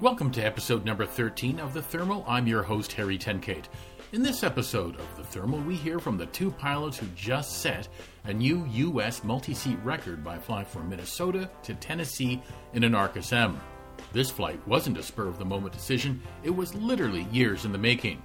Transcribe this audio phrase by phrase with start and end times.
[0.00, 2.24] Welcome to episode number 13 of The Thermal.
[2.26, 3.66] I'm your host, Harry Tenkate.
[4.12, 7.86] In this episode of The Thermal, we hear from the two pilots who just set
[8.24, 9.22] a new U.S.
[9.22, 12.42] multi seat record by flying from Minnesota to Tennessee
[12.72, 13.60] in an Arcus M.
[14.10, 17.76] This flight wasn't a spur of the moment decision, it was literally years in the
[17.76, 18.22] making.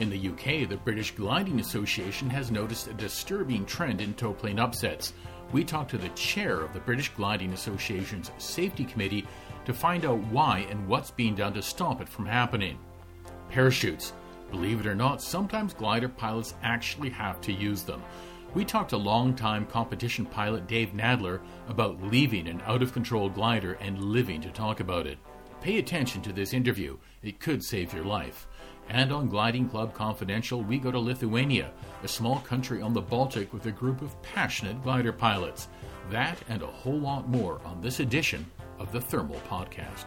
[0.00, 4.58] In the UK, the British Gliding Association has noticed a disturbing trend in tow plane
[4.58, 5.14] upsets.
[5.50, 9.26] We talked to the chair of the British Gliding Association's Safety Committee
[9.70, 12.76] to find out why and what's being done to stop it from happening.
[13.50, 14.12] Parachutes.
[14.50, 18.02] Believe it or not, sometimes glider pilots actually have to use them.
[18.52, 23.74] We talked to longtime competition pilot Dave Nadler about leaving an out of control glider
[23.74, 25.18] and living to talk about it.
[25.60, 28.48] Pay attention to this interview, it could save your life.
[28.88, 31.70] And on Gliding Club Confidential, we go to Lithuania,
[32.02, 35.68] a small country on the Baltic with a group of passionate glider pilots.
[36.10, 38.44] That and a whole lot more on this edition
[38.80, 40.06] of the Thermal Podcast.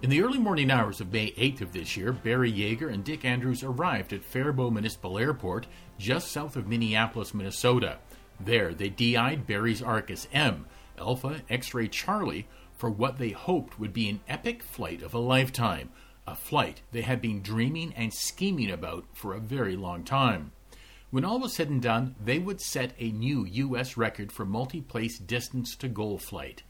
[0.00, 3.24] In the early morning hours of May 8th of this year, Barry Yeager and Dick
[3.24, 5.66] Andrews arrived at Faribault Municipal Airport,
[5.98, 7.98] just south of Minneapolis, Minnesota.
[8.40, 13.92] There, they DI'd Barry's Arcus M, Alpha X Ray Charlie, for what they hoped would
[13.92, 15.90] be an epic flight of a lifetime,
[16.28, 20.52] a flight they had been dreaming and scheming about for a very long time.
[21.10, 23.96] When all was said and done, they would set a new U.S.
[23.96, 26.64] record for multi place distance to goal flight.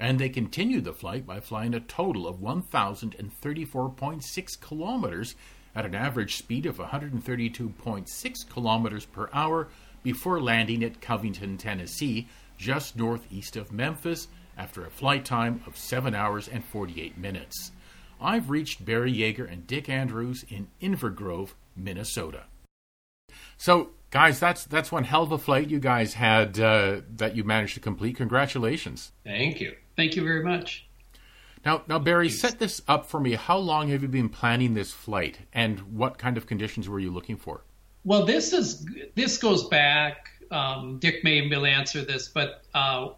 [0.00, 5.36] And they continued the flight by flying a total of 1,034.6 kilometers
[5.76, 9.68] at an average speed of 132.6 kilometers per hour
[10.02, 12.26] before landing at Covington, Tennessee,
[12.58, 14.26] just northeast of Memphis,
[14.58, 17.70] after a flight time of 7 hours and 48 minutes.
[18.20, 22.44] I've reached Barry Yeager and Dick Andrews in Inver Grove, Minnesota.
[23.56, 27.44] So, guys, that's that's one hell of a flight you guys had uh, that you
[27.44, 28.16] managed to complete.
[28.16, 29.12] Congratulations!
[29.24, 29.74] Thank you.
[29.96, 30.86] Thank you very much.
[31.64, 33.34] Now, now, Barry, set this up for me.
[33.34, 37.10] How long have you been planning this flight, and what kind of conditions were you
[37.10, 37.62] looking for?
[38.04, 40.30] Well, this is this goes back.
[40.50, 43.08] Um, Dick may be able answer this, but uh,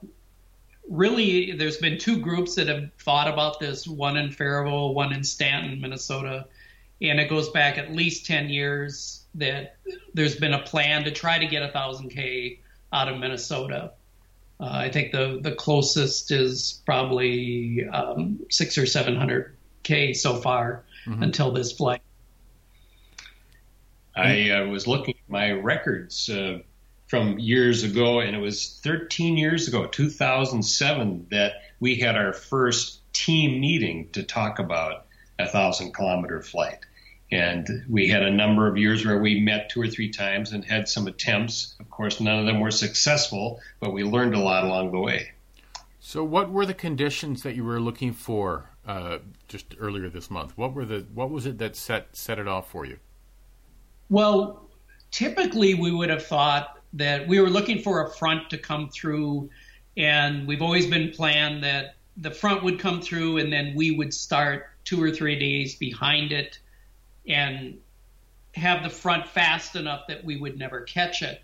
[0.88, 3.86] really, there's been two groups that have thought about this.
[3.86, 6.46] One in Faribault, one in Stanton, Minnesota,
[7.00, 9.76] and it goes back at least ten years that
[10.14, 12.60] there's been a plan to try to get a thousand k
[12.92, 13.92] out of Minnesota.
[14.58, 20.36] Uh, I think the the closest is probably um, six or seven hundred k so
[20.36, 21.22] far mm-hmm.
[21.22, 22.00] until this flight.
[24.14, 26.60] I uh, was looking at my records uh,
[27.06, 33.00] from years ago, and it was 13 years ago, 2007, that we had our first
[33.12, 35.06] team meeting to talk about
[35.38, 36.78] a thousand kilometer flight.
[37.30, 40.64] And we had a number of years where we met two or three times and
[40.64, 41.74] had some attempts.
[41.80, 45.32] Of course, none of them were successful, but we learned a lot along the way.
[45.98, 49.18] So, what were the conditions that you were looking for uh,
[49.48, 50.56] just earlier this month?
[50.56, 52.98] What were the what was it that set set it off for you?
[54.08, 54.68] Well,
[55.10, 59.50] typically we would have thought that we were looking for a front to come through,
[59.96, 64.12] and we've always been planned that the front would come through, and then we would
[64.12, 66.58] start two or three days behind it
[67.28, 67.78] and
[68.54, 71.42] have the front fast enough that we would never catch it.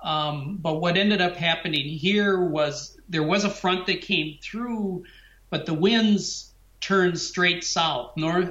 [0.00, 5.04] Um, but what ended up happening here was there was a front that came through,
[5.50, 8.16] but the winds turned straight south.
[8.16, 8.50] North,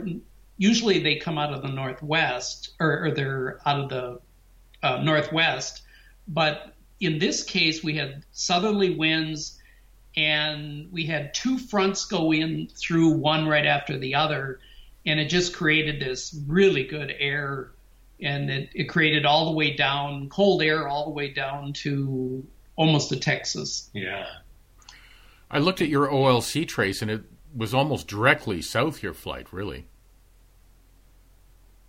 [0.57, 4.19] usually they come out of the northwest, or, or they're out of the
[4.83, 5.83] uh, northwest.
[6.27, 9.59] But in this case, we had southerly winds,
[10.15, 14.59] and we had two fronts go in through one right after the other
[15.05, 17.71] and it just created this really good air
[18.21, 22.45] and it, it created all the way down cold air all the way down to
[22.75, 23.89] almost to Texas.
[23.93, 24.25] Yeah.
[25.51, 27.23] I looked at your OLC trace and it
[27.55, 29.85] was almost directly south your flight, really.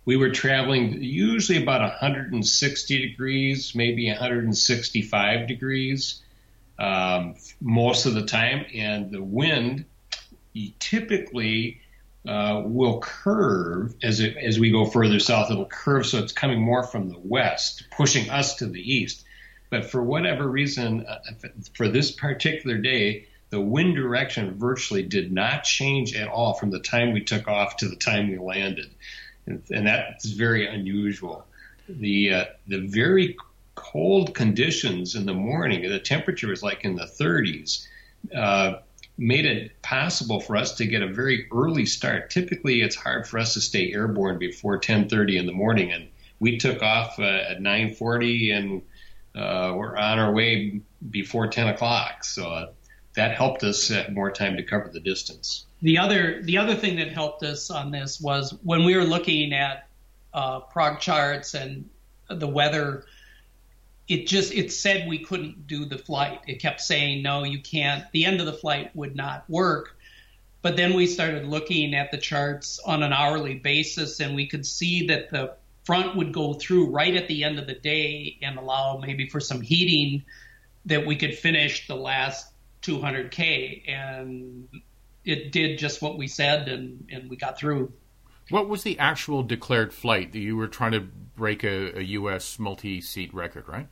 [0.07, 6.23] We were traveling usually about 160 degrees, maybe 165 degrees
[6.79, 9.83] um, most of the time, and the wind
[10.79, 11.81] typically
[12.25, 15.51] uh, will curve as it, as we go further south.
[15.51, 19.25] It'll curve so it's coming more from the west, pushing us to the east.
[19.69, 21.19] But for whatever reason, uh,
[21.73, 26.79] for this particular day, the wind direction virtually did not change at all from the
[26.79, 28.89] time we took off to the time we landed,
[29.47, 31.45] and, and that's very unusual.
[31.89, 33.37] The uh, the very
[33.75, 37.87] cold conditions in the morning, the temperature was like in the 30s.
[38.35, 38.79] Uh,
[39.17, 42.29] made it possible for us to get a very early start.
[42.29, 46.07] Typically, it's hard for us to stay airborne before 10:30 in the morning, and
[46.39, 48.81] we took off uh, at 9:40 and
[49.35, 52.23] uh, we're on our way before 10 o'clock.
[52.23, 52.71] So uh,
[53.15, 55.66] that helped us have more time to cover the distance.
[55.81, 59.53] The other the other thing that helped us on this was when we were looking
[59.53, 59.87] at
[60.33, 61.89] uh, prog charts and
[62.29, 63.05] the weather.
[64.07, 66.39] It just it said we couldn't do the flight.
[66.47, 68.05] It kept saying no, you can't.
[68.13, 69.97] The end of the flight would not work.
[70.61, 74.65] But then we started looking at the charts on an hourly basis, and we could
[74.65, 75.53] see that the
[75.83, 79.39] front would go through right at the end of the day and allow maybe for
[79.39, 80.23] some heating
[80.85, 82.51] that we could finish the last
[82.81, 83.87] 200k.
[83.89, 84.67] And
[85.27, 87.91] it did just what we said, and, and we got through.
[88.49, 92.57] What was the actual declared flight that you were trying to break a, a U.S.
[92.57, 93.89] multi-seat record, right?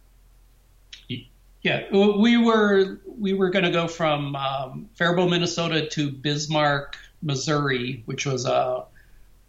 [1.61, 8.03] Yeah, we were we were going to go from um, Faribault, Minnesota, to Bismarck, Missouri,
[8.05, 8.85] which was uh,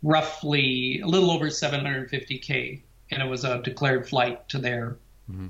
[0.02, 2.80] roughly a little over 750k,
[3.10, 4.96] and it was a declared flight to there.
[5.30, 5.48] Mm-hmm.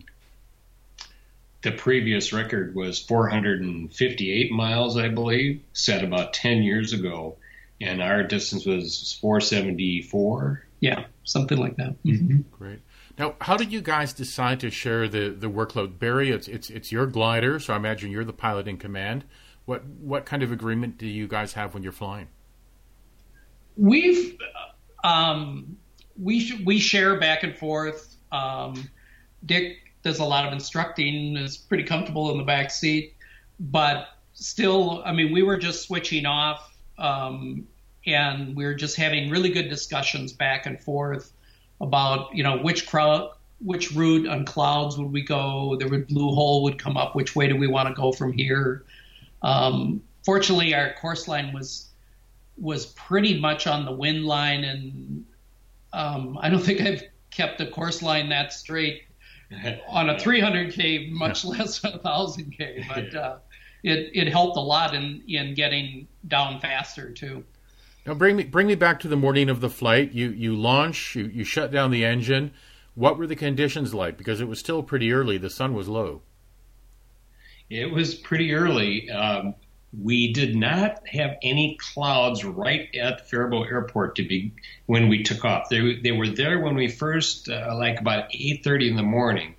[1.63, 7.37] The previous record was 458 miles, I believe, set about 10 years ago,
[7.81, 10.65] and our distance was 474.
[10.81, 12.03] Yeah, something like that.
[12.05, 12.43] Mm-hmm.
[12.53, 12.81] Great.
[13.19, 16.31] Now, how did you guys decide to share the, the workload, Barry?
[16.31, 19.25] It's it's it's your glider, so I imagine you're the pilot in command.
[19.65, 22.29] What what kind of agreement do you guys have when you're flying?
[23.77, 24.37] We've
[25.03, 25.79] um,
[26.21, 28.17] we sh- we share back and forth.
[28.31, 28.91] Um,
[29.45, 33.15] Dick does a lot of instructing, is pretty comfortable in the back seat,
[33.59, 37.67] but still, I mean, we were just switching off, um,
[38.07, 41.33] and we were just having really good discussions back and forth
[41.81, 43.31] about you know which crowd
[43.61, 47.49] which route on clouds would we go the blue hole would come up which way
[47.49, 48.85] do we want to go from here?
[49.43, 51.89] Um, fortunately our course line was
[52.57, 55.27] was pretty much on the wind line and
[55.93, 59.06] um, i don't think i've kept the course line that straight
[59.89, 63.37] on a 300k much less a 1000k but uh,
[63.83, 67.45] it, it helped a lot in, in getting down faster too
[68.07, 70.13] now bring me bring me back to the morning of the flight.
[70.13, 72.53] You you launch, you, you shut down the engine.
[72.95, 74.17] What were the conditions like?
[74.17, 75.39] Because it was still pretty early.
[75.39, 76.23] The sun was low.
[77.69, 79.11] It was pretty early.
[79.11, 79.57] Um,
[80.01, 84.53] we did not have any clouds right at Faribault Airport to be
[84.87, 85.69] when we took off.
[85.69, 89.55] They they were there when we first, uh, like about 8:30 in the morning.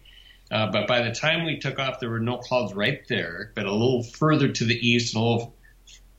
[0.50, 3.51] Uh, but by the time we took off, there were no clouds right there.
[3.56, 5.56] But a little further to the east a little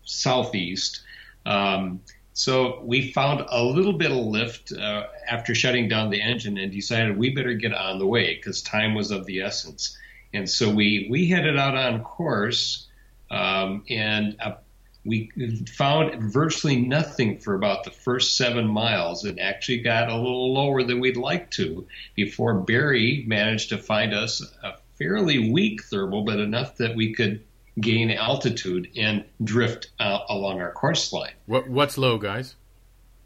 [0.04, 1.02] southeast.
[1.46, 2.00] Um,
[2.34, 6.70] so we found a little bit of lift uh, after shutting down the engine and
[6.70, 9.96] decided we better get on the way because time was of the essence.
[10.32, 12.87] And so we, we headed out on course
[13.30, 14.54] um, and uh,
[15.04, 15.30] we
[15.74, 19.24] found virtually nothing for about the first seven miles.
[19.24, 24.12] It actually got a little lower than we'd like to before Barry managed to find
[24.12, 27.42] us a fairly weak thermal, but enough that we could
[27.80, 31.32] gain altitude and drift uh, along our course line.
[31.46, 32.56] What, what's low, guys?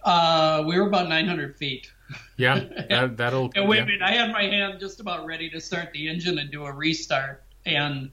[0.04, 1.90] Uh, we were about 900 feet.
[2.36, 3.50] Yeah, that, that'll.
[3.54, 3.82] and wait yeah.
[3.82, 6.64] a minute, I had my hand just about ready to start the engine and do
[6.64, 8.10] a restart, and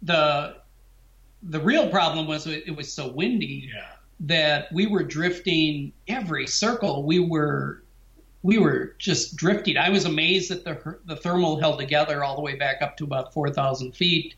[0.00, 0.56] the
[1.42, 3.92] the real problem was it was so windy yeah.
[4.20, 7.04] that we were drifting every circle.
[7.04, 7.82] We were
[8.42, 9.76] we were just drifting.
[9.76, 13.04] I was amazed that the the thermal held together all the way back up to
[13.04, 14.34] about 4,000 feet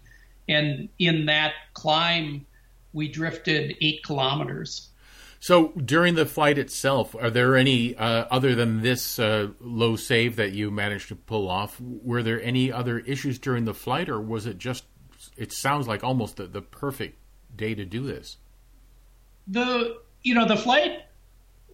[0.48, 2.46] and in that climb,
[2.92, 4.90] we drifted eight kilometers.
[5.40, 10.36] So during the flight itself, are there any uh, other than this uh, low save
[10.36, 11.78] that you managed to pull off?
[11.80, 14.84] Were there any other issues during the flight, or was it just?
[15.36, 17.18] It sounds like almost the, the perfect
[17.54, 18.36] day to do this.
[19.46, 21.02] The you know the flight,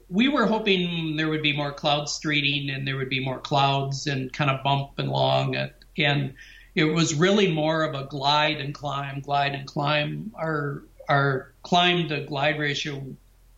[0.09, 4.07] we were hoping there would be more cloud streeting and there would be more clouds
[4.07, 6.35] and kind of bump along it, and
[6.75, 10.33] it was really more of a glide and climb, glide and climb.
[10.35, 13.05] Our our climb to glide ratio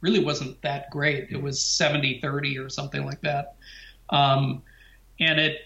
[0.01, 1.29] really wasn't that great.
[1.31, 3.55] It was 70 30 or something like that.
[4.11, 4.63] Um,
[5.19, 5.61] and it,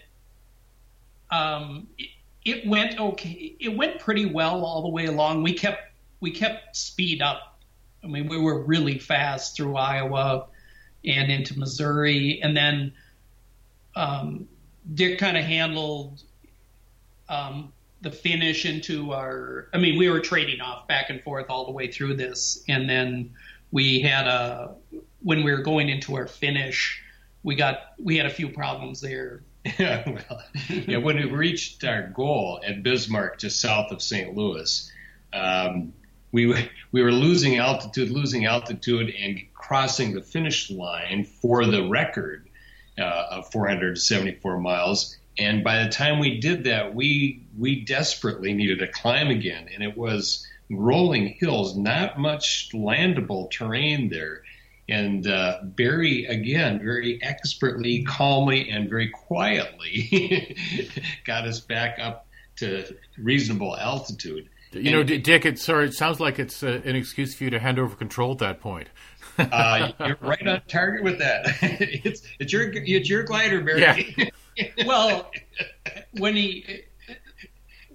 [1.31, 2.09] um, it,
[2.47, 3.55] it went okay.
[3.59, 5.43] It went pretty well all the way along.
[5.43, 7.59] We kept we kept speed up.
[8.03, 10.47] I mean, we were really fast through Iowa
[11.05, 12.93] and into Missouri, and then
[13.95, 14.47] um,
[14.93, 16.23] Dick kind of handled
[17.27, 19.67] um, the finish into our.
[19.73, 22.89] I mean, we were trading off back and forth all the way through this, and
[22.89, 23.29] then
[23.71, 24.73] we had a
[25.21, 27.03] when we were going into our finish,
[27.43, 29.43] we got we had a few problems there.
[29.79, 34.35] yeah, well, yeah, when we reached our goal at Bismarck, just south of St.
[34.35, 34.91] Louis,
[35.33, 35.93] um,
[36.31, 42.49] we we were losing altitude, losing altitude, and crossing the finish line for the record
[42.97, 45.17] uh, of 474 miles.
[45.37, 49.83] And by the time we did that, we we desperately needed to climb again, and
[49.83, 54.43] it was rolling hills, not much landable terrain there.
[54.89, 60.55] And uh, Barry, again, very expertly, calmly, and very quietly
[61.25, 62.27] got us back up
[62.57, 64.49] to reasonable altitude.
[64.71, 67.59] You know, Dick, it, sorry, it sounds like it's uh, an excuse for you to
[67.59, 68.89] hand over control at that point.
[69.37, 71.45] uh, you're right on target with that.
[71.61, 74.15] it's it's your it's your glider, Barry.
[74.17, 74.25] Yeah.
[74.85, 75.31] well,
[76.17, 76.83] when he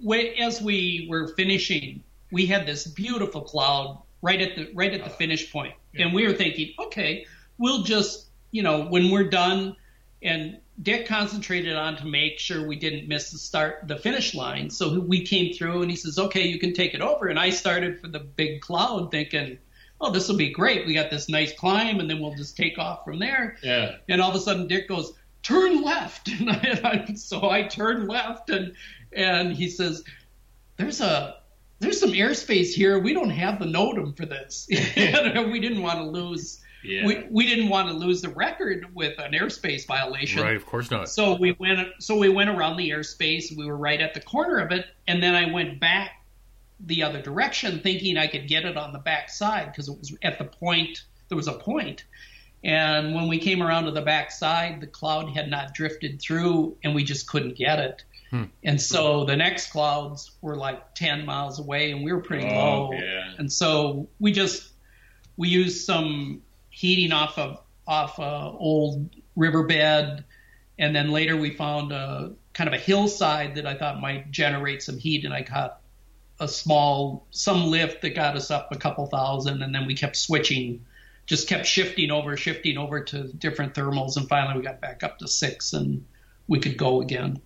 [0.01, 5.03] when, as we were finishing, we had this beautiful cloud right at the right at
[5.03, 7.25] the finish point, and we were thinking, okay,
[7.57, 9.75] we'll just you know when we're done,
[10.21, 14.69] and Dick concentrated on to make sure we didn't miss the start, the finish line.
[14.69, 17.51] So we came through, and he says, "Okay, you can take it over." And I
[17.51, 19.59] started for the big cloud, thinking,
[20.01, 20.87] "Oh, this will be great.
[20.87, 23.97] We got this nice climb, and then we'll just take off from there." Yeah.
[24.09, 27.63] And all of a sudden, Dick goes, "Turn left," and, I, and I, so I
[27.63, 28.73] turned left, and
[29.11, 30.03] and he says,
[30.77, 31.37] "There's a."
[31.79, 32.99] There's some airspace here.
[32.99, 34.67] We don't have the NOTAM for this.
[34.69, 37.05] we didn't want to lose yeah.
[37.05, 40.41] we, we didn't want to lose the record with an airspace violation.
[40.41, 41.09] Right, of course not.
[41.09, 43.55] So we went so we went around the airspace.
[43.55, 46.23] We were right at the corner of it, and then I went back
[46.79, 50.15] the other direction, thinking I could get it on the back side because it was
[50.21, 51.03] at the point.
[51.29, 52.03] There was a point,
[52.63, 56.77] and when we came around to the back side, the cloud had not drifted through,
[56.83, 58.03] and we just couldn't get it.
[58.33, 58.45] Hmm.
[58.63, 62.55] And so the next clouds were like 10 miles away, and we were pretty oh,
[62.55, 62.93] low.
[62.93, 63.31] Yeah.
[63.37, 64.71] And so we just
[65.37, 70.23] we used some heating off of off a old riverbed,
[70.79, 74.81] and then later we found a kind of a hillside that I thought might generate
[74.81, 75.81] some heat, and I got
[76.39, 80.15] a small some lift that got us up a couple thousand, and then we kept
[80.15, 80.83] switching,
[81.27, 85.19] just kept shifting over, shifting over to different thermals, and finally we got back up
[85.19, 86.03] to six, and
[86.47, 87.39] we could go again.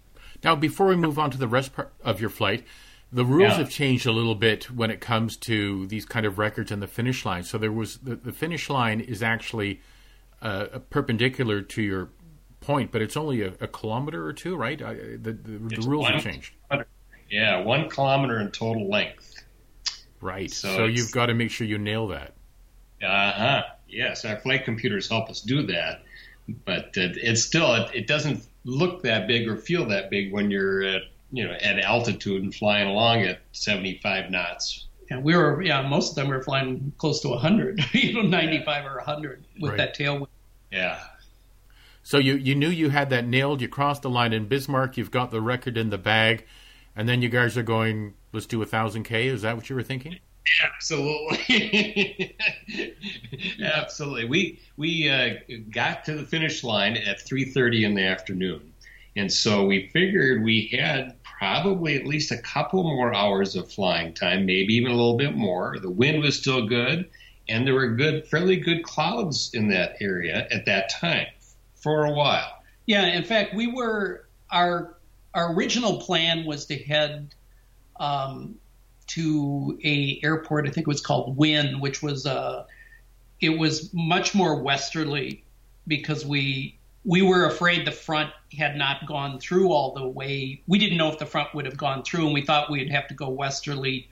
[0.43, 2.63] Now, before we move on to the rest part of your flight,
[3.11, 3.57] the rules yeah.
[3.57, 6.87] have changed a little bit when it comes to these kind of records and the
[6.87, 7.43] finish line.
[7.43, 9.81] So there was the, the finish line is actually
[10.41, 12.09] uh, perpendicular to your
[12.59, 14.81] point, but it's only a, a kilometer or two, right?
[14.81, 16.53] I, the, the, the rules have changed.
[17.29, 19.43] Yeah, one kilometer in total length.
[20.21, 20.51] Right.
[20.51, 22.33] So, so you've got to make sure you nail that.
[23.01, 23.63] Uh huh.
[23.87, 26.03] Yes, our flight computers help us do that,
[26.65, 30.51] but uh, it's still it, it doesn't look that big or feel that big when
[30.51, 34.85] you're at you know, at altitude and flying along at 75 knots.
[35.09, 38.83] And we were, yeah, most of them were flying close to 100, you know, 95
[38.83, 38.89] yeah.
[38.89, 39.77] or 100 with right.
[39.77, 40.27] that tailwind.
[40.71, 40.99] Yeah.
[42.03, 43.61] So you, you knew you had that nailed.
[43.61, 44.97] You crossed the line in Bismarck.
[44.97, 46.45] You've got the record in the bag.
[46.95, 49.25] And then you guys are going, let's do a 1,000K.
[49.25, 50.19] Is that what you were thinking?
[50.63, 52.35] Absolutely.
[53.63, 54.25] Absolutely.
[54.25, 55.35] We, we uh,
[55.71, 58.73] got to the finish line at 3.30 in the afternoon.
[59.15, 64.13] And so we figured we had probably at least a couple more hours of flying
[64.13, 65.77] time, maybe even a little bit more.
[65.79, 67.09] The wind was still good,
[67.49, 71.27] and there were good, fairly good clouds in that area at that time
[71.75, 72.61] for a while.
[72.85, 74.97] Yeah, in fact, we were our
[75.33, 77.33] our original plan was to head
[77.99, 78.55] um,
[79.07, 80.67] to a airport.
[80.67, 82.65] I think it was called Wynn, which was uh,
[83.39, 85.43] it was much more westerly
[85.87, 90.61] because we we were afraid the front had not gone through all the way.
[90.67, 93.07] We didn't know if the front would have gone through, and we thought we'd have
[93.07, 94.09] to go westerly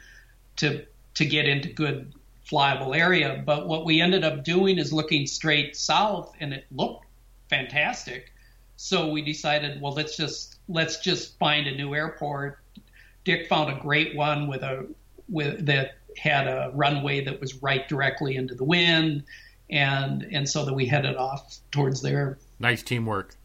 [0.58, 0.86] to
[1.16, 2.14] to get into good
[2.50, 3.42] flyable area.
[3.46, 7.06] But what we ended up doing is looking straight south, and it looked
[7.50, 8.32] fantastic.
[8.78, 12.60] So we decided, well, let's just let's just find a new airport.
[13.26, 14.88] Dick found a great one with a
[15.28, 19.24] with that had a runway that was right directly into the wind,
[19.70, 22.38] and and so that we headed off towards there.
[22.60, 23.36] Nice teamwork.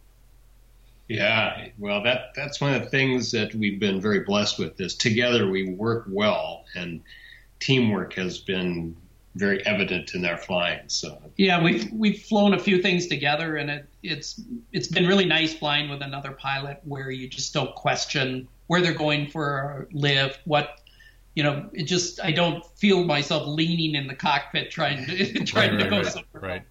[1.09, 4.81] Yeah, well, that that's one of the things that we've been very blessed with.
[4.81, 7.03] Is together we work well, and
[7.59, 8.95] teamwork has been
[9.35, 10.83] very evident in our flying.
[10.89, 14.41] So yeah, we've we've flown a few things together, and it, it's
[14.73, 18.93] it's been really nice flying with another pilot where you just don't question where they're
[18.95, 19.59] going for
[19.91, 20.79] a lift, what
[21.35, 25.75] you know, it just I don't feel myself leaning in the cockpit trying to trying
[25.75, 26.63] right, to go right, somewhere.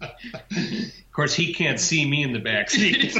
[0.00, 0.10] Right.
[0.50, 3.14] of course, he can't see me in the back seat.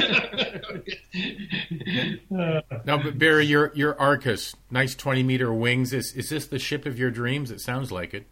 [2.29, 5.93] now, but Barry, your your Arcus, nice twenty meter wings.
[5.93, 7.51] Is is this the ship of your dreams?
[7.51, 8.27] It sounds like it.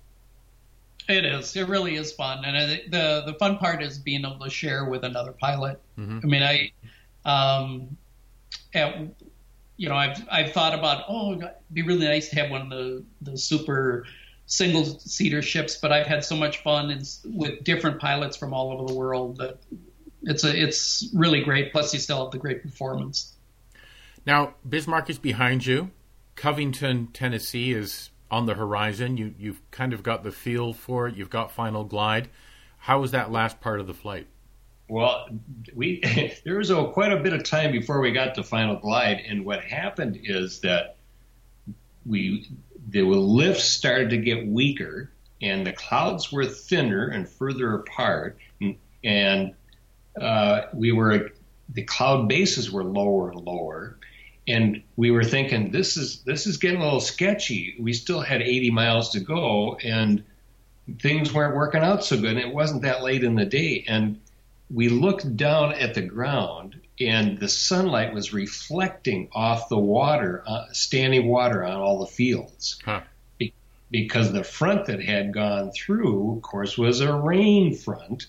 [1.08, 1.56] It is.
[1.56, 5.06] It really is fun, and the the fun part is being able to share with
[5.06, 5.79] another pilot.
[5.98, 6.20] Mm-hmm.
[6.24, 6.72] I mean, I
[7.24, 7.98] um,
[8.74, 8.96] at
[9.77, 12.69] you know, I've I've thought about oh, it'd be really nice to have one of
[12.69, 14.05] the the super
[14.48, 18.72] single seater ships, but I've had so much fun in, with different pilots from all
[18.72, 19.60] over the world that
[20.24, 21.72] it's a it's really great.
[21.72, 23.34] Plus, you still have the great performance.
[24.25, 25.91] Now, Bismarck is behind you.
[26.36, 29.15] Covington, Tennessee is on the horizon.
[29.15, 31.15] You you've kind of got the feel for it.
[31.15, 32.29] You've got final glide.
[32.79, 34.27] How was that last part of the flight?
[34.89, 35.29] Well,
[35.74, 36.01] we
[36.46, 39.46] there was a, quite a bit of time before we got to final glide, and
[39.46, 40.98] what happened is that
[42.06, 42.50] we
[42.89, 48.77] the lifts started to get weaker, and the clouds were thinner and further apart, and,
[49.03, 49.53] and
[50.20, 51.32] uh, we were
[51.70, 53.98] the cloud bases were lower and lower,
[54.48, 57.75] and we were thinking this is this is getting a little sketchy.
[57.77, 60.24] We still had 80 miles to go, and
[61.00, 62.32] things weren't working out so good.
[62.32, 64.22] And it wasn't that late in the day, and
[64.69, 70.65] we looked down at the ground, and the sunlight was reflecting off the water, uh,
[70.71, 72.79] standing water on all the fields.
[72.83, 73.01] Huh.
[73.38, 73.53] Be-
[73.91, 78.27] because the front that had gone through, of course, was a rain front.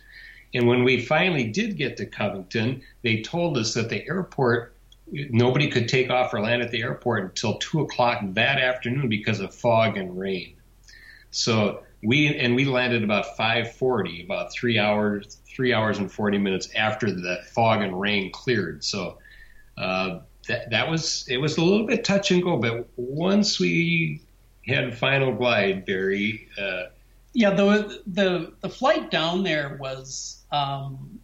[0.54, 4.75] And when we finally did get to Covington, they told us that the airport
[5.11, 9.40] nobody could take off or land at the airport until two o'clock that afternoon because
[9.40, 10.54] of fog and rain.
[11.30, 16.69] So we and we landed about 5:40, about three hours, three hours and 40 minutes
[16.77, 18.85] after the fog and rain cleared.
[18.85, 19.19] So
[19.77, 24.23] uh, that that was it was a little bit touch and go, but once we
[24.65, 26.47] had final glide, Barry.
[26.57, 26.85] Uh,
[27.33, 31.19] yeah, the the the flight down there was um,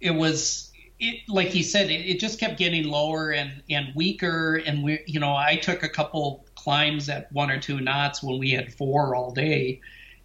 [0.00, 4.62] it was it, like he said, it, it, just kept getting lower and, and weaker.
[4.64, 8.38] And we, you know, I took a couple climbs at one or two knots when
[8.38, 9.80] we had four all day,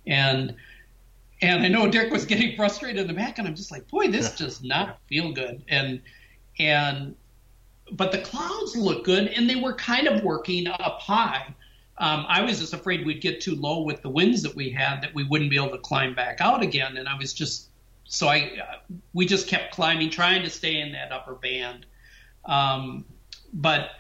[0.06, 0.56] and
[1.42, 4.10] and I know Dick was getting frustrated in the back, and I'm just like, boy,
[4.10, 5.64] this does not feel good.
[5.68, 6.02] And
[6.60, 7.16] and
[7.94, 11.54] but the clouds look good, and they were kind of working up high.
[11.98, 15.02] Um, I was just afraid we'd get too low with the winds that we had
[15.02, 17.70] that we wouldn't be able to climb back out again, and I was just
[18.06, 18.52] so I
[19.14, 21.86] we just kept climbing, trying to stay in that upper band.
[22.46, 23.06] Um,
[23.54, 23.92] but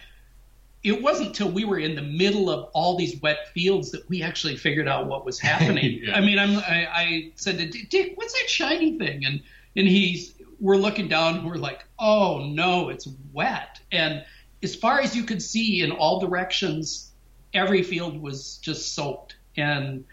[0.84, 4.24] it wasn't until we were in the middle of all these wet fields that we
[4.24, 6.00] actually figured out what was happening.
[6.04, 6.16] yeah.
[6.16, 9.26] I mean, I'm, I, I said to Dick, Dick, what's that shiny thing?
[9.26, 9.42] And
[9.76, 13.80] and he's we're looking down and we're like, oh no, it's wet.
[13.92, 14.24] And
[14.64, 17.12] as far as you could see in all directions,
[17.54, 19.36] every field was just soaked.
[19.58, 20.06] And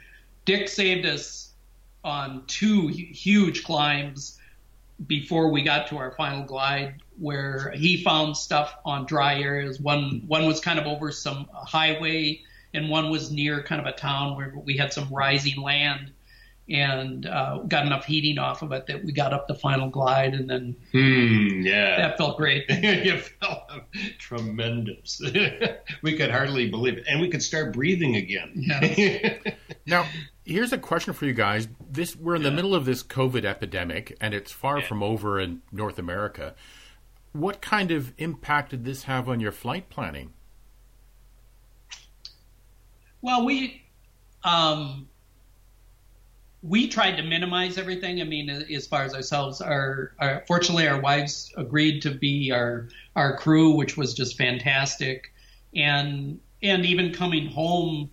[0.44, 1.52] Dick saved us
[2.04, 4.38] on two huge climbs
[5.06, 9.80] before we got to our final glide where he found stuff on dry areas.
[9.80, 12.42] One one was kind of over some highway,
[12.74, 16.12] and one was near kind of a town where we had some rising land,
[16.68, 20.34] and uh, got enough heating off of it that we got up the final glide,
[20.34, 22.64] and then hmm, yeah, that felt great.
[22.68, 23.62] it felt
[24.18, 25.20] tremendous.
[26.02, 28.52] we could hardly believe it, and we could start breathing again.
[28.54, 29.38] Yeah.
[29.86, 30.06] now,
[30.44, 31.68] here's a question for you guys.
[31.90, 34.86] This we're in the middle of this COVID epidemic, and it's far yeah.
[34.86, 36.54] from over in North America.
[37.32, 40.32] What kind of impact did this have on your flight planning?
[43.20, 43.82] Well, we
[44.44, 45.08] um,
[46.62, 48.20] we tried to minimize everything.
[48.20, 52.88] I mean, as far as ourselves, our, our fortunately our wives agreed to be our
[53.16, 55.32] our crew, which was just fantastic,
[55.74, 58.10] and and even coming home.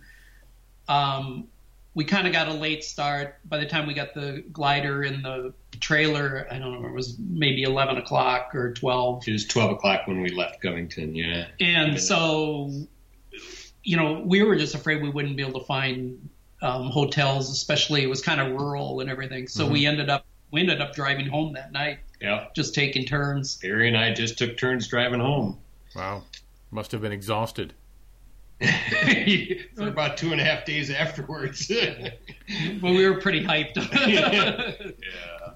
[0.88, 1.48] Um,
[1.94, 3.38] we kind of got a late start.
[3.46, 7.16] By the time we got the glider and the trailer, I don't know, it was
[7.18, 9.28] maybe 11 o'clock or 12.
[9.28, 11.46] It was 12 o'clock when we left Covington, yeah.
[11.60, 12.70] And so,
[13.82, 16.28] you know, we were just afraid we wouldn't be able to find
[16.62, 19.48] um, hotels, especially it was kind of rural and everything.
[19.48, 19.72] So mm-hmm.
[19.72, 21.98] we ended up we ended up driving home that night.
[22.20, 22.46] Yeah.
[22.54, 23.56] Just taking turns.
[23.56, 25.58] Barry and I just took turns driving home.
[25.94, 26.22] Wow.
[26.70, 27.74] Must have been exhausted.
[29.76, 31.70] for about two and a half days afterwards.
[32.82, 33.76] well, we were pretty hyped.
[34.06, 34.72] yeah.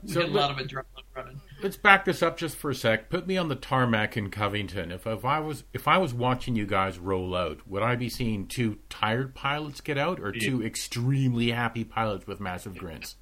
[0.07, 0.85] So a lot of adrenaline
[1.15, 1.41] running.
[1.63, 3.09] Let's back this up just for a sec.
[3.09, 4.91] Put me on the tarmac in Covington.
[4.93, 8.09] If, if I was if I was watching you guys roll out, would I be
[8.09, 13.17] seeing two tired pilots get out or two extremely happy pilots with massive grins?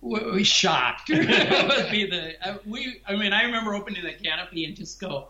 [0.00, 1.08] we shocked.
[1.08, 3.00] would be the uh, we.
[3.06, 5.28] I mean, I remember opening the canopy and just go,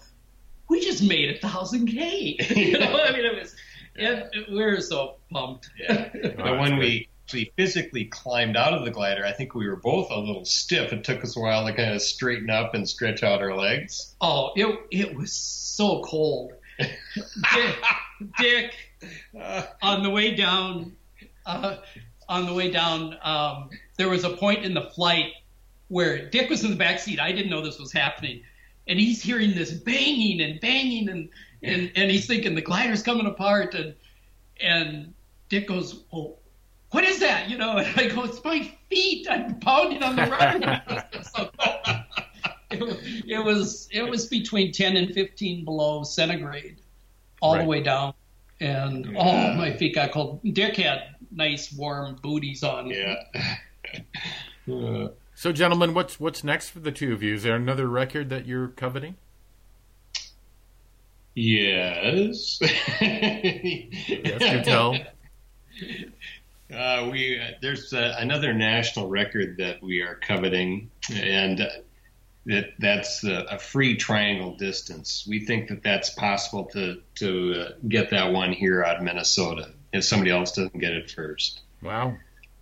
[0.69, 2.37] we just made a thousand K.
[2.57, 3.55] you know, I mean, it was,
[3.95, 5.71] it, it, we were so pumped.
[5.79, 6.11] Yeah.
[6.37, 10.11] but when we actually physically climbed out of the glider, I think we were both
[10.11, 10.93] a little stiff.
[10.93, 14.15] It took us a while to kind of straighten up and stretch out our legs.
[14.21, 16.53] Oh, it it was so cold.
[16.79, 17.77] Dick,
[18.39, 18.75] Dick
[19.41, 20.97] uh, on the way down,
[21.47, 21.77] uh,
[22.29, 25.33] on the way down, um, there was a point in the flight
[25.89, 27.21] where Dick was in the back seat.
[27.21, 28.43] I didn't know this was happening
[28.87, 31.29] and he's hearing this banging and banging and
[31.63, 33.95] and and he's thinking the glider's coming apart and
[34.61, 35.13] and
[35.49, 36.39] Dick goes, well,
[36.91, 37.51] what is that?
[37.51, 39.27] You know, and I go, it's my feet.
[39.31, 41.05] I'm pounding on the rudder.
[41.23, 41.51] so
[42.71, 46.77] it was it was between 10 and 15 below centigrade
[47.41, 47.63] all right.
[47.63, 48.15] the way down
[48.61, 49.19] and yeah.
[49.19, 53.15] oh my feet got cold dick had nice warm booties on yeah
[54.73, 58.31] uh, so gentlemen what's what's next for the two of you is there another record
[58.31, 59.17] that you're coveting
[61.35, 62.59] yes
[63.01, 64.97] yes you tell
[66.73, 71.69] uh, we uh, there's uh, another national record that we are coveting, and uh,
[72.47, 75.27] that that's a free triangle distance.
[75.29, 79.71] We think that that's possible to to uh, get that one here out of Minnesota
[79.93, 81.61] if somebody else doesn't get it first.
[81.83, 82.17] Wow.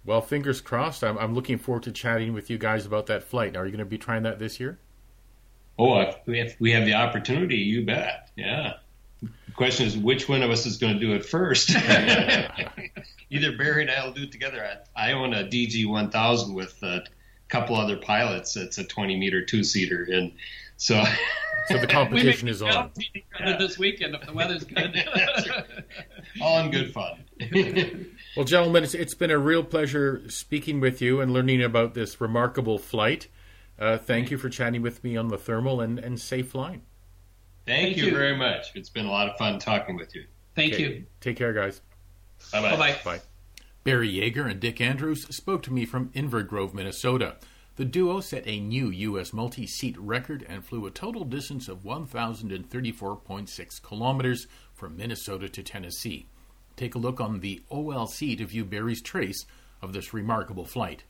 [0.05, 1.05] Well, fingers crossed.
[1.05, 3.57] I'm, I'm looking forward to chatting with you guys about that flight.
[3.57, 4.79] Are you going to be trying that this year?
[5.79, 8.31] Oh, if we have, we have the opportunity, you bet.
[8.37, 8.75] Yeah.
[9.23, 11.71] The question is, which one of us is going to do it first?
[13.31, 14.69] Either Barry and I will do it together.
[14.97, 17.05] I, I own a DG 1000 with a
[17.49, 18.57] couple other pilots.
[18.57, 20.33] It's a 20 meter two seater, and
[20.77, 21.05] so.
[21.69, 22.91] So the competition is on.
[23.39, 23.57] Yeah.
[23.57, 25.05] This weekend, if the weather's good.
[26.41, 27.25] All in good fun.
[28.37, 32.21] Well, gentlemen, it's, it's been a real pleasure speaking with you and learning about this
[32.21, 33.29] remarkable flight.
[33.79, 36.83] Uh, thank you for chatting with me on the thermal and, and safe flying.
[37.67, 38.73] Thank, Thank you, you, very much.
[38.75, 40.25] It's been a lot of fun talking with you.
[40.55, 40.83] Thank okay.
[40.83, 41.05] you.
[41.21, 41.81] Take care, guys.
[42.53, 42.97] Bye bye.
[43.05, 43.21] Bye.
[43.85, 47.37] Barry Yeager and Dick Andrews spoke to me from Inver Grove, Minnesota.
[47.77, 49.33] The duo set a new U.S.
[49.33, 56.27] multi seat record and flew a total distance of 1,034.6 kilometers from Minnesota to Tennessee.
[56.77, 59.47] Take a look on the OLC to view Barry's trace
[59.81, 61.05] of this remarkable flight.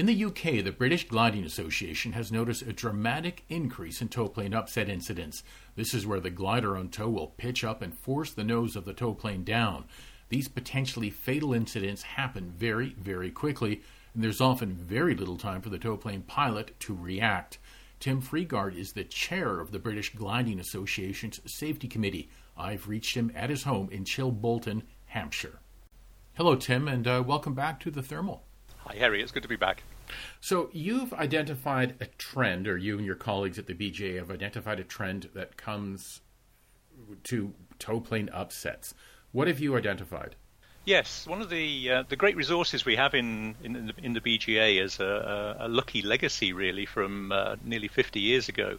[0.00, 4.54] In the UK, the British Gliding Association has noticed a dramatic increase in tow plane
[4.54, 5.42] upset incidents.
[5.76, 8.86] This is where the glider on tow will pitch up and force the nose of
[8.86, 9.84] the tow plane down.
[10.30, 13.82] These potentially fatal incidents happen very, very quickly,
[14.14, 17.58] and there's often very little time for the tow plane pilot to react.
[18.00, 22.30] Tim Freegarde is the chair of the British Gliding Association's Safety Committee.
[22.56, 25.60] I've reached him at his home in Chilbolton, Hampshire.
[26.32, 28.42] Hello, Tim, and uh, welcome back to the Thermal.
[28.78, 29.22] Hi, Harry.
[29.22, 29.82] It's good to be back.
[30.40, 34.80] So, you've identified a trend, or you and your colleagues at the BGA have identified
[34.80, 36.22] a trend that comes
[37.24, 38.94] to tow plane upsets.
[39.32, 40.36] What have you identified?
[40.86, 44.20] Yes, one of the uh, the great resources we have in in, the, in the
[44.20, 48.78] BGA is a, a, lucky legacy, really, from uh, nearly 50 years ago,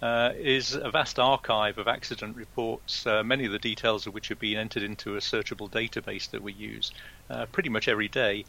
[0.00, 4.28] uh, is a vast archive of accident reports, uh, many of the details of which
[4.28, 6.90] have been entered into a searchable database that we use
[7.28, 8.44] uh, pretty much every day.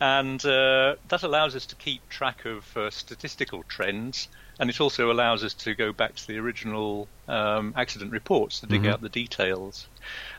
[0.00, 5.42] And uh, that allows us to keep track of statistical trends, and it also allows
[5.42, 8.90] us to go back to the original um, accident reports to dig mm-hmm.
[8.90, 9.86] out the details.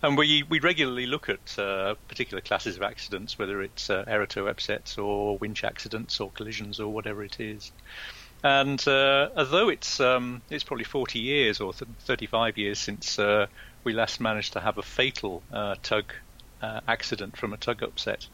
[0.02, 4.28] And we we regularly look at uh, particular classes of accidents, whether it's uh, error
[4.48, 7.72] upsets or winch accidents or collisions or whatever it is.
[8.44, 13.48] And uh, although it's um, it's probably 40 years or 35 years since uh,
[13.84, 15.44] we last managed to have a fatal
[15.84, 16.14] tug
[16.88, 18.26] accident from a tug upset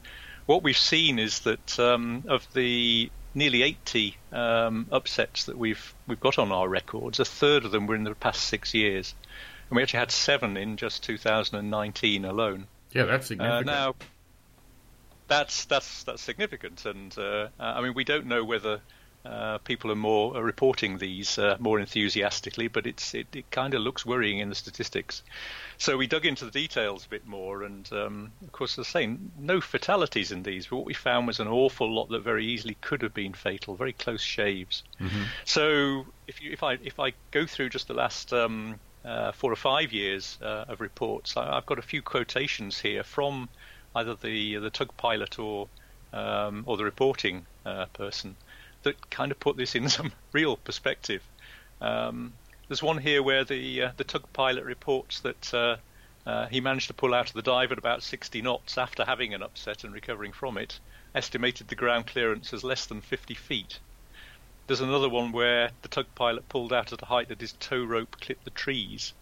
[0.45, 6.19] what we've seen is that um, of the nearly 80 um, upsets that we've we've
[6.19, 9.13] got on our records, a third of them were in the past six years,
[9.69, 12.67] and we actually had seven in just 2019 alone.
[12.91, 13.69] Yeah, that's significant.
[13.69, 13.95] Uh, now,
[15.27, 18.81] that's that's that's significant, and uh, I mean we don't know whether
[19.23, 23.73] uh, people are more are reporting these uh, more enthusiastically, but it's it, it kind
[23.75, 25.21] of looks worrying in the statistics.
[25.77, 29.31] So we dug into the details a bit more, and um, of course, the same
[29.37, 30.67] no fatalities in these.
[30.67, 33.75] But what we found was an awful lot that very easily could have been fatal,
[33.75, 34.83] very close shaves.
[34.99, 35.23] Mm-hmm.
[35.45, 39.51] So if you if I if I go through just the last um, uh, four
[39.51, 43.49] or five years uh, of reports, I, have got a few quotations here from
[43.95, 45.67] either the the tug pilot or
[46.11, 48.35] um, or the reporting uh, person
[48.83, 51.23] that kind of put this in some real perspective.
[51.79, 52.33] Um,
[52.67, 55.77] there's one here where the uh, the tug pilot reports that uh,
[56.25, 59.33] uh, he managed to pull out of the dive at about 60 knots after having
[59.33, 60.79] an upset and recovering from it.
[61.13, 63.79] Estimated the ground clearance as less than 50 feet.
[64.67, 67.83] There's another one where the tug pilot pulled out at a height that his tow
[67.83, 69.13] rope clipped the trees.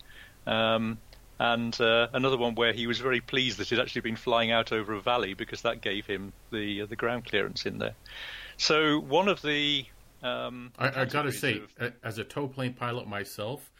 [0.46, 1.00] Um,
[1.40, 4.72] and uh, another one where he was very pleased that he'd actually been flying out
[4.74, 7.96] over a valley because that gave him the uh, the ground clearance in there.
[8.60, 9.86] So one of the
[10.22, 13.72] um, I, I got to say, of, as a tow plane pilot myself,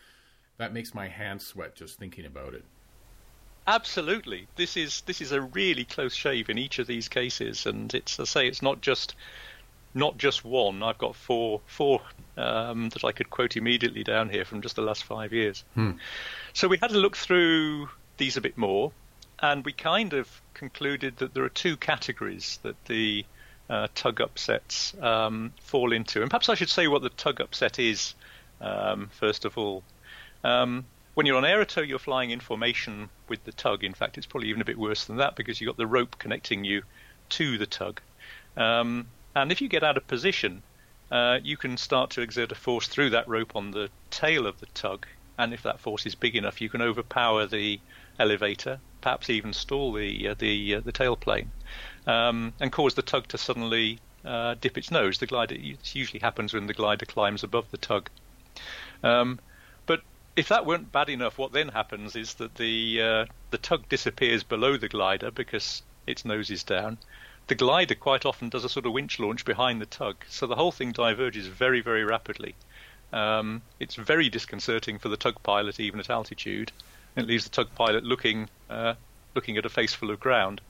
[0.58, 2.64] that makes my hands sweat just thinking about it.
[3.68, 7.94] Absolutely, this is this is a really close shave in each of these cases, and
[7.94, 9.16] it's I say it's not just
[9.94, 10.82] not just one.
[10.82, 12.02] I've got four four
[12.38, 15.66] um, that I could quote immediately down here from just the last five years.
[15.76, 15.92] Hmm.
[16.54, 18.94] So we had to look through these a bit more,
[19.40, 23.26] and we kind of concluded that there are two categories that the
[23.70, 26.22] uh, tug upsets um, fall into.
[26.22, 28.16] And perhaps I should say what the tug upset is
[28.62, 29.84] um, first of all.
[30.44, 33.84] Um, when you're on aerotow, you're flying in formation with the tug.
[33.84, 36.18] In fact, it's probably even a bit worse than that because you've got the rope
[36.18, 36.84] connecting you
[37.30, 38.00] to the tug.
[38.56, 40.64] Um, and if you get out of position,
[41.12, 44.60] uh, you can start to exert a force through that rope on the tail of
[44.60, 45.08] the tug.
[45.38, 47.80] And if that force is big enough, you can overpower the
[48.20, 51.52] elevator, perhaps even stall the uh, the uh, the tail plane,
[52.08, 55.18] um, and cause the tug to suddenly uh, dip its nose.
[55.18, 58.10] The glider it usually happens when the glider climbs above the tug.
[59.04, 59.40] Um,
[59.86, 60.02] but
[60.36, 64.44] if that weren't bad enough, what then happens is that the uh, the tug disappears
[64.44, 66.98] below the glider because its nose is down.
[67.48, 70.56] The glider quite often does a sort of winch launch behind the tug, so the
[70.56, 72.54] whole thing diverges very, very rapidly.
[73.12, 76.72] Um, it's very disconcerting for the tug pilot, even at altitude.
[77.16, 78.94] It leaves the tug pilot looking uh,
[79.34, 80.62] looking at a face full of ground.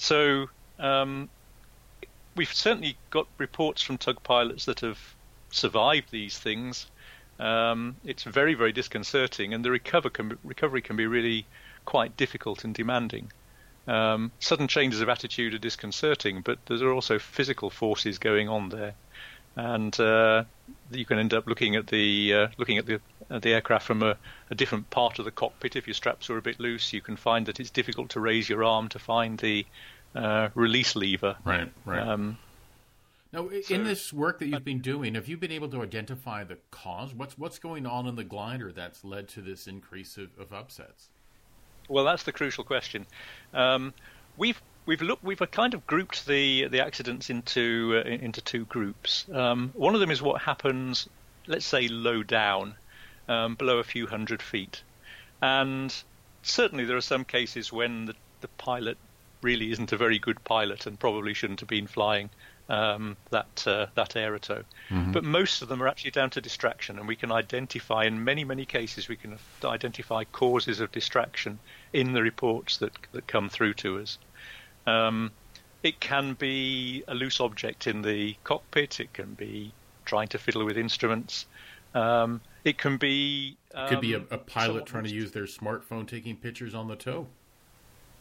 [0.00, 1.28] So um,
[2.34, 4.98] we've certainly got reports from tug pilots that have
[5.50, 6.86] survived these things.
[7.38, 11.44] Um, it's very, very disconcerting, and the recover can, recovery can be really
[11.84, 13.30] quite difficult and demanding.
[13.86, 18.70] Um, sudden changes of attitude are disconcerting, but there are also physical forces going on
[18.70, 18.94] there,
[19.56, 20.44] and uh,
[20.90, 24.02] you can end up looking at the uh, looking at the at the aircraft from
[24.02, 24.16] a,
[24.50, 25.76] a, different part of the cockpit.
[25.76, 28.48] If your straps are a bit loose, you can find that it's difficult to raise
[28.48, 29.66] your arm to find the
[30.14, 31.36] uh, release lever.
[31.44, 32.06] Right, right.
[32.06, 32.38] Um,
[33.32, 36.42] now, so, in this work that you've been doing, have you been able to identify
[36.42, 37.14] the cause?
[37.14, 41.08] What's what's going on in the glider that's led to this increase of, of upsets?
[41.88, 43.06] Well, that's the crucial question.
[43.54, 43.94] Um,
[44.36, 44.60] we've
[44.90, 49.24] we've looked we've kind of grouped the the accidents into uh, into two groups.
[49.32, 51.08] Um, one of them is what happens,
[51.46, 52.74] let's say, low down,
[53.28, 54.82] um, below a few hundred feet,
[55.40, 55.94] and
[56.42, 58.98] certainly there are some cases when the, the pilot
[59.42, 62.28] really isn't a very good pilot and probably shouldn't have been flying
[62.68, 64.64] um, that uh, that aerotow.
[64.88, 65.12] Mm-hmm.
[65.12, 68.42] But most of them are actually down to distraction, and we can identify in many
[68.42, 71.60] many cases we can identify causes of distraction
[71.92, 74.18] in the reports that that come through to us.
[74.86, 75.30] Um,
[75.82, 79.00] it can be a loose object in the cockpit.
[79.00, 79.72] It can be
[80.04, 81.46] trying to fiddle with instruments.
[81.94, 83.56] Um, it can be.
[83.74, 86.96] Um, Could be a, a pilot trying to use their smartphone taking pictures on the
[86.96, 87.26] tow.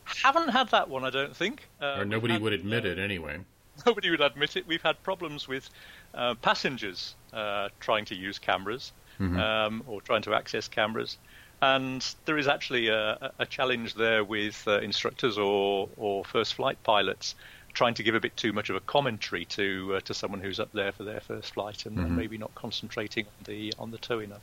[0.06, 1.68] Haven't had that one, I don't think.
[1.82, 3.40] Uh, or nobody had, would admit uh, it anyway.
[3.86, 4.68] nobody would admit it.
[4.68, 5.70] We've had problems with
[6.14, 9.40] uh, passengers uh, trying to use cameras mm-hmm.
[9.40, 11.18] um, or trying to access cameras.
[11.62, 16.82] And there is actually a, a challenge there with uh, instructors or, or first flight
[16.84, 17.36] pilots
[17.74, 20.60] trying to give a bit too much of a commentary to uh, to someone who's
[20.60, 22.16] up there for their first flight and, mm-hmm.
[22.16, 24.42] maybe not concentrating on the on the tow enough.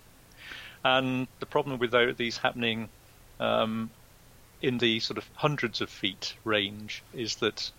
[0.85, 2.89] And the problem with these happening
[3.41, 3.91] um,
[4.63, 7.71] in the sort of hundreds of feet range is that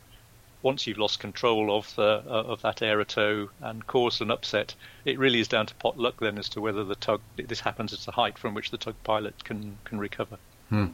[0.61, 4.73] once you've lost control of the, uh, of that aerotow and caused an upset,
[5.05, 7.93] it really is down to pot luck then as to whether the tug this happens
[7.93, 10.37] at a height from which the tug pilot can can recover.
[10.69, 10.87] Hmm.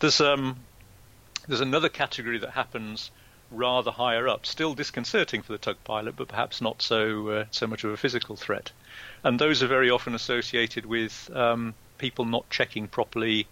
[0.00, 0.56] There's um
[1.46, 3.10] there's another category that happens
[3.50, 7.66] rather higher up, still disconcerting for the tug pilot, but perhaps not so uh, so
[7.66, 8.72] much of a physical threat.
[9.22, 13.46] And those are very often associated with um, people not checking properly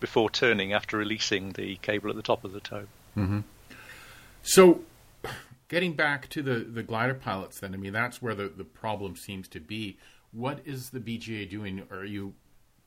[0.00, 2.84] before turning after releasing the cable at the top of the tow.
[3.16, 3.40] Mm-hmm.
[4.42, 4.82] So
[5.68, 9.16] getting back to the, the glider pilots, then, I mean, that's where the, the problem
[9.16, 9.98] seems to be.
[10.32, 11.82] What is the BGA doing?
[11.90, 12.34] Are you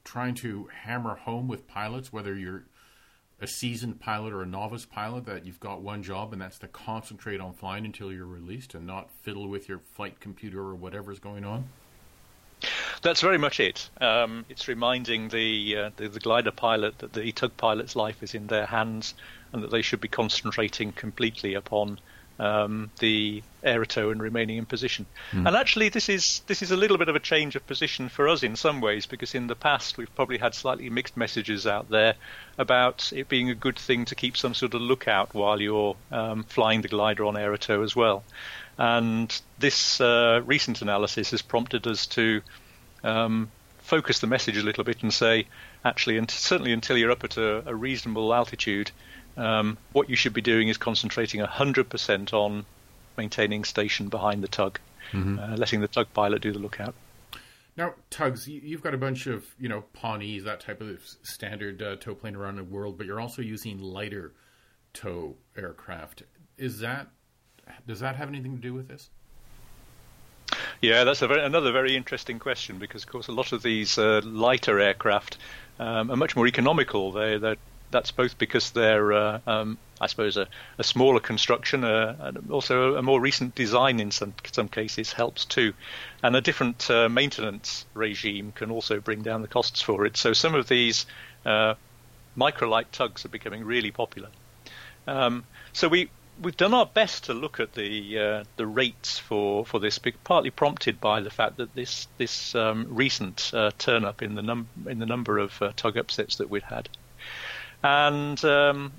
[0.04, 2.64] trying to hammer home with pilots, whether you're
[3.42, 6.68] a seasoned pilot or a novice pilot, that you've got one job and that's to
[6.68, 11.20] concentrate on flying until you're released and not fiddle with your flight computer or whatever's
[11.20, 11.66] going on?
[13.02, 13.90] That's very much it.
[14.02, 18.36] Um, it's reminding the, uh, the, the glider pilot that the tug pilot's life is
[18.36, 19.14] in their hands
[19.54, 22.00] and that they should be concentrating completely upon
[22.40, 25.06] um, the aerotow and remaining in position.
[25.32, 25.48] Mm.
[25.48, 28.28] And actually, this is this is a little bit of a change of position for
[28.28, 31.90] us in some ways because in the past we've probably had slightly mixed messages out
[31.90, 32.16] there
[32.58, 36.44] about it being a good thing to keep some sort of lookout while you're um,
[36.44, 38.24] flying the glider on aerotow as well.
[38.78, 42.42] And this uh, recent analysis has prompted us to
[43.04, 45.48] um, focus the message a little bit and say,
[45.84, 48.92] actually, and certainly until you're up at a, a reasonable altitude,
[49.40, 52.66] um, what you should be doing is concentrating 100% on
[53.18, 54.80] maintaining station behind the tug,
[55.12, 55.40] mm-hmm.
[55.40, 56.94] uh, letting the tug pilot do the lookout.
[57.78, 61.96] Now, tugs, you've got a bunch of, you know, Pawnees, that type of standard uh,
[61.96, 64.34] tow plane around the world, but you're also using lighter
[64.94, 66.24] tow aircraft.
[66.58, 67.08] Is that,
[67.88, 69.10] does that have anything to do with this?
[70.82, 74.22] Yeah, that's very, another very interesting question because, of course, a lot of these uh,
[74.26, 75.38] lighter aircraft
[75.80, 77.14] um, are much more economical.
[77.14, 77.58] They, they're
[77.92, 80.48] that's both because they're, uh, um, I suppose, a,
[80.78, 85.46] a smaller construction, uh, and also a more recent design in some some cases helps
[85.46, 85.74] too,
[86.24, 90.18] and a different uh, maintenance regime can also bring down the costs for it.
[90.18, 91.06] So some of these
[91.46, 91.76] uh,
[92.38, 94.30] microlight tugs are becoming really popular.
[95.08, 96.10] Um, so we
[96.42, 100.52] we've done our best to look at the uh, the rates for, for this, partly
[100.52, 104.68] prompted by the fact that this this um, recent uh, turn up in the num
[104.88, 106.88] in the number of tug upsets that we'd had.
[107.84, 108.92] And um,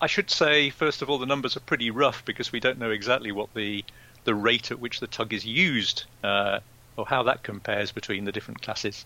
[0.00, 2.90] I should say, first of all, the numbers are pretty rough because we don't know
[2.90, 3.84] exactly what the
[4.24, 6.60] the rate at which the tug is used uh,
[6.96, 9.04] or how that compares between the different classes.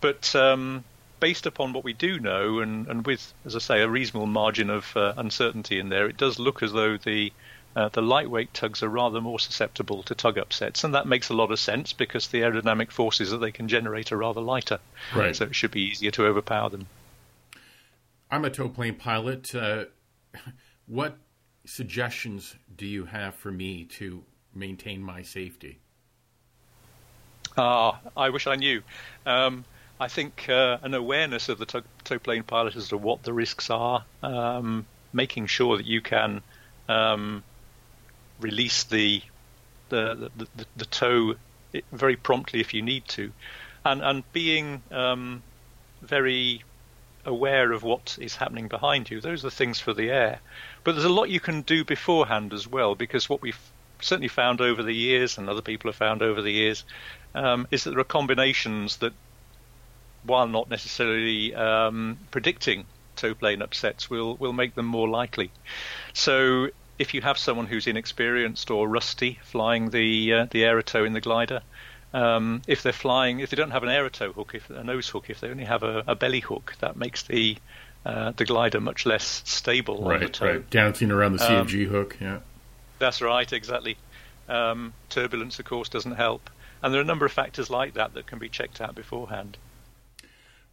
[0.00, 0.84] But um,
[1.20, 4.70] based upon what we do know, and, and with, as I say, a reasonable margin
[4.70, 7.32] of uh, uncertainty in there, it does look as though the
[7.76, 11.34] uh, the lightweight tugs are rather more susceptible to tug upsets, and that makes a
[11.34, 14.78] lot of sense because the aerodynamic forces that they can generate are rather lighter.
[15.12, 15.34] Right.
[15.34, 16.86] So it should be easier to overpower them.
[18.30, 19.54] I'm a tow plane pilot.
[19.54, 19.84] Uh,
[20.86, 21.16] what
[21.66, 24.22] suggestions do you have for me to
[24.54, 25.78] maintain my safety?
[27.56, 28.82] Ah, I wish I knew.
[29.26, 29.64] Um,
[30.00, 33.32] I think uh, an awareness of the tow, tow, plane pilot as to what the
[33.32, 36.42] risks are, um, making sure that you can
[36.88, 37.44] um,
[38.40, 39.22] release the
[39.90, 41.34] the, the, the, the tow
[41.92, 43.32] very promptly if you need to,
[43.84, 45.42] and and being um,
[46.02, 46.64] very
[47.24, 49.20] aware of what is happening behind you.
[49.20, 50.40] Those are things for the air.
[50.82, 53.58] But there's a lot you can do beforehand as well, because what we've
[54.00, 56.84] certainly found over the years, and other people have found over the years,
[57.34, 59.12] um, is that there are combinations that,
[60.24, 62.84] while not necessarily um, predicting
[63.16, 65.50] tow plane upsets, will will make them more likely.
[66.12, 71.12] So if you have someone who's inexperienced or rusty flying the uh, the aerotow in
[71.12, 71.62] the glider,
[72.14, 75.28] um, if they're flying, if they don't have an aerotow hook, if a nose hook,
[75.28, 77.58] if they only have a, a belly hook, that makes the
[78.06, 80.46] uh, the glider much less stable right, on the.
[80.46, 82.38] Right, dancing around the CFG um, hook, yeah.
[83.00, 83.96] That's right, exactly.
[84.48, 86.50] Um, turbulence, of course, doesn't help,
[86.82, 89.56] and there are a number of factors like that that can be checked out beforehand.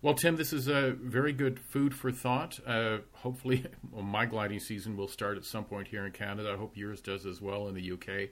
[0.03, 2.59] Well, Tim, this is a very good food for thought.
[2.67, 6.51] Uh, hopefully, well, my gliding season will start at some point here in Canada.
[6.53, 8.29] I hope yours does as well in the UK.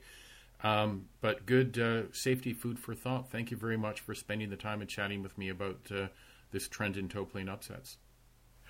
[0.63, 3.32] Um, but good uh, safety food for thought.
[3.32, 6.08] Thank you very much for spending the time and chatting with me about uh,
[6.52, 7.98] this trend in tow plane upsets.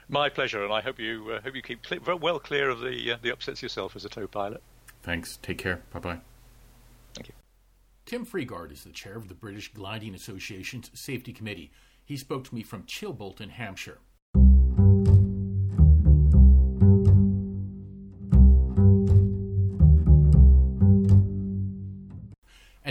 [0.07, 3.13] My pleasure, and I hope you uh, hope you keep clear, well clear of the
[3.13, 4.61] uh, the upsets yourself as a tow pilot.
[5.03, 5.37] Thanks.
[5.41, 5.81] Take care.
[5.91, 6.19] Bye bye.
[7.13, 7.33] Thank you.
[8.05, 11.71] Tim Freegarde is the chair of the British Gliding Association's Safety Committee.
[12.03, 13.99] He spoke to me from Chilbolton, Hampshire.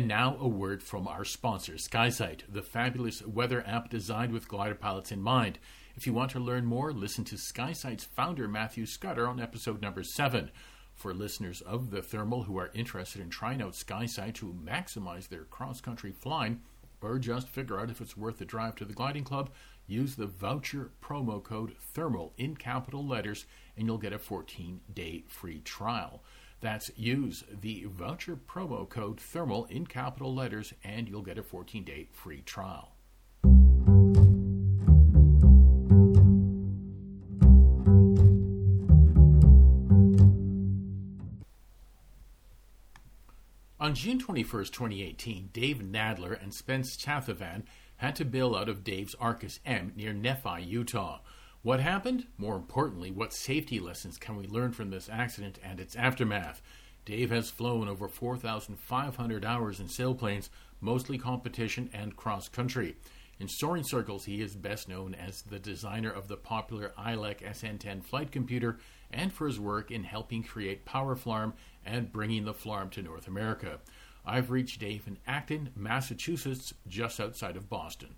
[0.09, 5.13] Now a word from our sponsor, SkySight, the fabulous weather app designed with glider pilots
[5.13, 5.59] in mind.
[5.97, 10.03] If you want to learn more, listen to SkySight's founder, Matthew Scudder, on episode number
[10.03, 10.51] 7.
[10.95, 15.45] For listeners of the Thermal who are interested in trying out SkySight to maximize their
[15.45, 16.63] cross country flying,
[17.03, 19.51] or just figure out if it's worth the drive to the gliding club,
[19.87, 23.45] use the voucher promo code THERMAL in capital letters
[23.77, 26.23] and you'll get a 14 day free trial.
[26.61, 31.85] That's use the voucher promo code THERMAL in capital letters and you'll get a 14
[31.85, 32.93] day free trial.
[43.81, 47.63] On June 21, 2018, Dave Nadler and Spence Chathavan
[47.99, 51.21] had to bail out of Dave's Arcus M near Nephi, Utah.
[51.63, 52.29] What happened?
[52.39, 56.63] More importantly, what safety lessons can we learn from this accident and its aftermath?
[57.05, 62.95] Dave has flown over 4,500 hours in sailplanes, mostly competition and cross country.
[63.41, 68.05] In soaring circles, he is best known as the designer of the popular ILEC SN10
[68.05, 68.79] flight computer
[69.11, 73.27] and for his work in helping create Power Flarm and bringing the Flarm to North
[73.27, 73.81] America.
[74.25, 78.15] I've reached Dave in Acton, Massachusetts, just outside of Boston.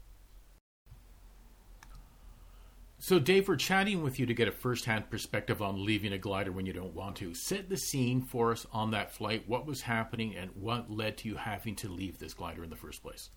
[3.03, 6.19] So, Dave, we're chatting with you to get a first hand perspective on leaving a
[6.19, 7.33] glider when you don't want to.
[7.33, 9.49] Set the scene for us on that flight.
[9.49, 12.77] What was happening and what led to you having to leave this glider in the
[12.77, 13.31] first place?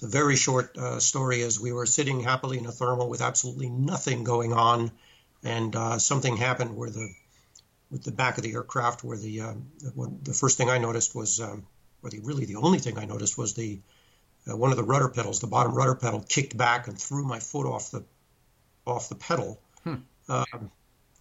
[0.00, 3.70] The very short uh, story is we were sitting happily in a thermal with absolutely
[3.70, 4.90] nothing going on,
[5.44, 7.08] and uh, something happened where the
[7.92, 9.54] with the back of the aircraft where the uh,
[10.24, 11.64] the first thing I noticed was, um,
[12.02, 13.78] or the really the only thing I noticed was the
[14.50, 17.38] uh, one of the rudder pedals, the bottom rudder pedal, kicked back and threw my
[17.38, 18.04] foot off the
[18.86, 19.60] off the pedal.
[19.84, 19.94] Hmm.
[20.28, 20.70] Um,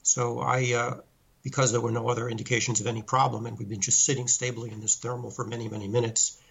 [0.03, 0.97] so I, uh,
[1.43, 4.72] because there were no other indications of any problem, and we've been just sitting stably
[4.72, 6.41] in this thermal for many, many minutes,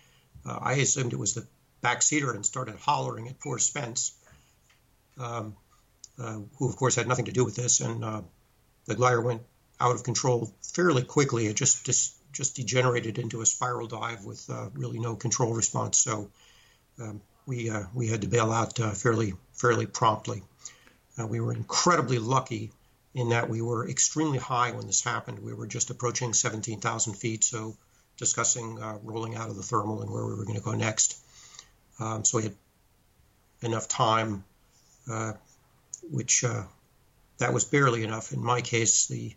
[0.47, 1.47] uh, I assumed it was the
[1.83, 4.13] backseater and started hollering at poor Spence.
[5.19, 5.57] Um,
[6.19, 8.23] uh, who of course had nothing to do with this, and uh,
[8.87, 9.43] the glider went
[9.81, 11.47] out of control fairly quickly.
[11.47, 15.99] It just just, just degenerated into a spiral dive with uh, really no control response.
[15.99, 16.31] So
[17.01, 20.43] um, we uh, we had to bail out uh, fairly fairly promptly.
[21.19, 22.73] Uh, we were incredibly lucky
[23.15, 25.39] in that we were extremely high when this happened.
[25.39, 27.77] We were just approaching 17,000 feet, so
[28.17, 31.19] discussing uh, rolling out of the thermal and where we were going to go next.
[32.01, 32.57] Um, so we had
[33.63, 34.45] enough time,
[35.11, 35.35] uh,
[36.11, 36.65] which uh,
[37.39, 38.33] that was barely enough.
[38.33, 39.35] In my case, the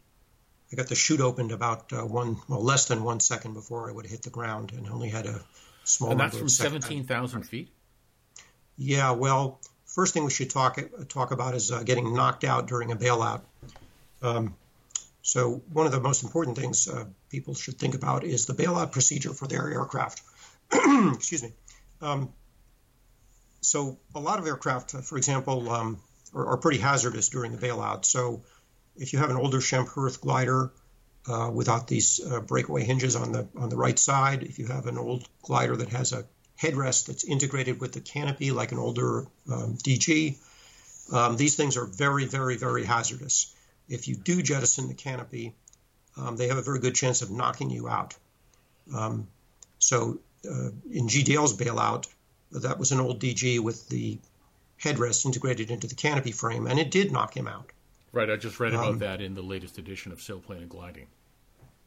[0.72, 4.06] I got the chute opened about one, well, less than one second before I would
[4.06, 5.40] have hit the ground, and only had a
[5.86, 6.12] small.
[6.12, 7.70] And that's from 17,000 feet.
[8.78, 9.60] Yeah, well,
[9.98, 10.80] first thing we should talk
[11.10, 13.42] talk about is uh, getting knocked out during a bailout.
[14.22, 14.56] Um,
[15.24, 18.92] so one of the most important things uh, people should think about is the bailout
[18.92, 20.22] procedure for their aircraft.
[20.72, 21.52] Excuse me.
[22.00, 22.32] Um,
[23.62, 26.00] so a lot of aircraft, uh, for example, um,
[26.32, 28.06] are, are, pretty hazardous during the bailout.
[28.06, 28.44] So
[28.96, 30.72] if you have an older Schempp-Hirth glider
[31.28, 34.86] uh, without these uh, breakaway hinges on the on the right side, if you have
[34.86, 36.24] an old glider that has a
[36.60, 40.36] headrest that's integrated with the canopy like an older um, DG.
[41.14, 43.54] Um, these things are very, very, very hazardous.
[43.88, 45.54] If you do jettison the canopy,
[46.18, 48.16] um, they have a very good chance of knocking you out.
[48.94, 49.28] Um,
[49.80, 51.24] so uh, in G.
[51.24, 52.08] Dale's bailout,
[52.52, 54.18] that was an old DG with the
[54.82, 57.72] headrest integrated into the canopy frame, and it did knock him out.
[58.14, 61.08] Right, I just read about um, that in the latest edition of Sailplane and Gliding.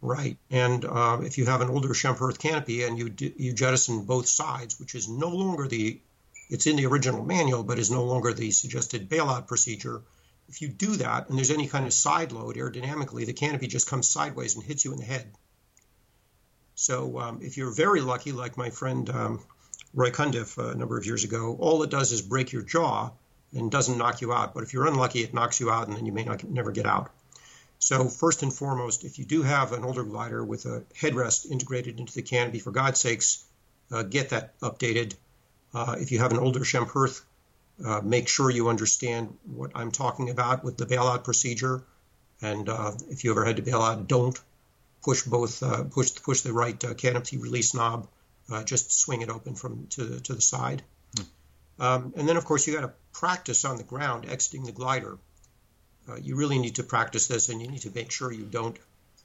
[0.03, 4.27] Right, and uh, if you have an older Schempp-Hirth canopy and you you jettison both
[4.27, 6.01] sides, which is no longer the
[6.49, 10.03] it's in the original manual, but is no longer the suggested bailout procedure.
[10.49, 13.89] If you do that and there's any kind of side load aerodynamically, the canopy just
[13.89, 15.31] comes sideways and hits you in the head.
[16.75, 19.45] So um, if you're very lucky, like my friend um,
[19.93, 23.11] Roy Cundiff uh, a number of years ago, all it does is break your jaw
[23.53, 24.55] and doesn't knock you out.
[24.55, 26.87] But if you're unlucky, it knocks you out and then you may not never get
[26.87, 27.11] out.
[27.81, 31.99] So first and foremost, if you do have an older glider with a headrest integrated
[31.99, 33.43] into the canopy, for God's sakes,
[33.91, 35.15] uh, get that updated.
[35.73, 37.25] Uh, if you have an older Schempp-Hirth,
[37.83, 41.83] uh, make sure you understand what I'm talking about with the bailout procedure.
[42.43, 44.39] And uh, if you ever had to bail out, don't
[45.03, 48.07] push both uh, push push the right uh, canopy release knob.
[48.67, 50.83] just swing it open from to the, to the side.
[51.17, 51.83] Hmm.
[51.83, 55.17] Um, and then, of course, you got to practice on the ground exiting the glider
[56.09, 58.77] uh, you really need to practice this and you need to make sure you don't,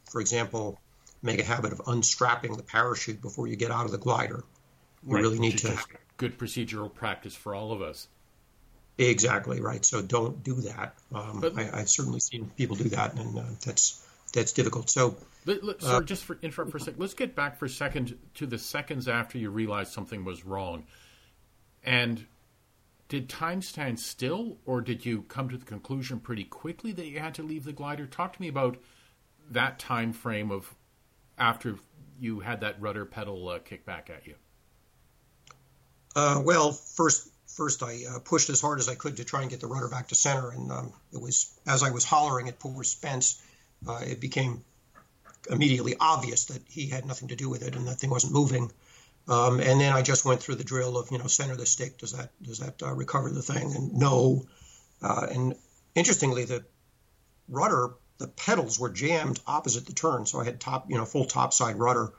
[0.10, 0.80] for example,
[1.22, 4.44] make a habit of unstrapping the parachute before you get out of the glider.
[5.06, 5.78] You right, really need to.
[6.18, 8.08] Good procedural practice for all of us.
[8.98, 9.84] Exactly right.
[9.84, 10.96] So don't do that.
[11.14, 14.02] Um, but, I, have certainly seen people do that, and uh, that's
[14.34, 14.90] that's difficult.
[14.90, 17.00] So, let, let, uh, just for interrupt for a second.
[17.00, 20.86] Let's get back for a second to the seconds after you realized something was wrong,
[21.84, 22.26] and
[23.16, 27.18] did time stand still, or did you come to the conclusion pretty quickly that you
[27.18, 28.05] had to leave the glider?
[28.05, 28.76] Talk to me about
[29.51, 30.76] that time frame of
[31.38, 31.78] after
[32.20, 34.36] you had that rudder pedal uh, kick back at you.
[36.13, 39.49] Uh, well, first, first I uh, pushed as hard as I could to try and
[39.49, 42.59] get the rudder back to center, and um, it was as I was hollering at
[42.59, 43.41] poor Spence,
[43.88, 44.61] uh, it became
[45.49, 48.74] immediately obvious that he had nothing to do with it and that thing wasn't moving.
[49.28, 51.98] Um, and then I just went through the drill of you know center the stick.
[51.98, 53.76] Does that does that uh, recover the thing?
[53.76, 54.46] And no.
[55.02, 55.56] Uh, and
[55.96, 56.64] interestingly, the
[57.50, 61.26] rudder, the pedals were jammed opposite the turn, so I had top you know full
[61.26, 62.14] topside rudder,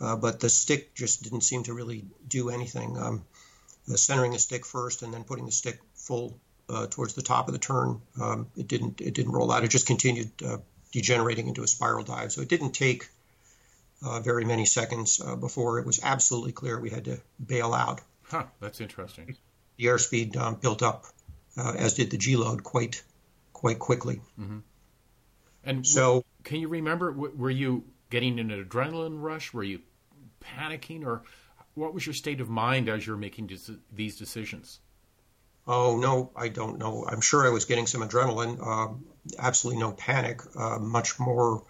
[0.00, 2.98] uh, but the stick just didn't seem to really do anything.
[2.98, 3.24] Um,
[3.88, 6.38] the centering the stick first and then putting the stick full
[6.68, 9.64] uh, towards the top of the turn, um, it didn't it didn't roll out.
[9.64, 10.58] It just continued uh,
[10.92, 12.30] degenerating into a spiral dive.
[12.30, 13.08] So it didn't take
[14.04, 18.00] uh, very many seconds uh, before it was absolutely clear we had to bail out.
[18.22, 19.36] Huh, that's interesting.
[19.76, 21.06] The airspeed um, built up,
[21.56, 23.02] uh, as did the G load, quite
[23.52, 24.20] quite quickly.
[24.40, 24.58] Mm-hmm.
[25.64, 27.12] And so, can you remember?
[27.12, 29.52] Were you getting an adrenaline rush?
[29.52, 29.80] Were you
[30.40, 31.22] panicking, or
[31.74, 33.50] what was your state of mind as you're making
[33.92, 34.80] these decisions?
[35.66, 37.06] Oh no, I don't know.
[37.08, 38.64] I'm sure I was getting some adrenaline.
[38.66, 39.04] Um,
[39.38, 40.40] absolutely no panic.
[40.56, 41.62] Uh, much more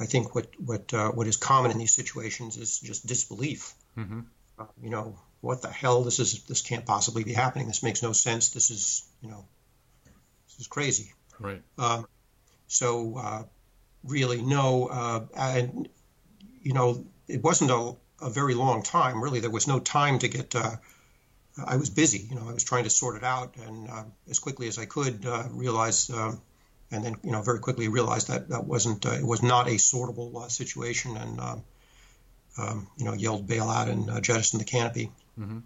[0.00, 3.74] I think what what uh, what is common in these situations is just disbelief.
[3.96, 4.20] Mm-hmm.
[4.58, 6.02] Uh, you know, what the hell?
[6.02, 7.66] This is this can't possibly be happening.
[7.66, 8.50] This makes no sense.
[8.50, 9.44] This is you know,
[10.46, 11.12] this is crazy.
[11.40, 11.62] Right.
[11.78, 12.06] Um,
[12.68, 13.42] so uh,
[14.04, 15.88] really, no, uh, and
[16.62, 19.22] you know, it wasn't a, a, very long time.
[19.22, 20.54] Really, there was no time to get.
[20.54, 20.76] Uh,
[21.64, 22.26] I was busy.
[22.30, 24.84] You know, I was trying to sort it out, and uh, as quickly as I
[24.84, 26.08] could, realize.
[26.90, 29.72] And then you know very quickly realized that that wasn't uh, it was not a
[29.72, 31.62] sortable uh, situation, and um,
[32.56, 35.12] um, you know yelled bail out and uh, jettisoned the canopy.
[35.38, 35.58] Mm-hmm.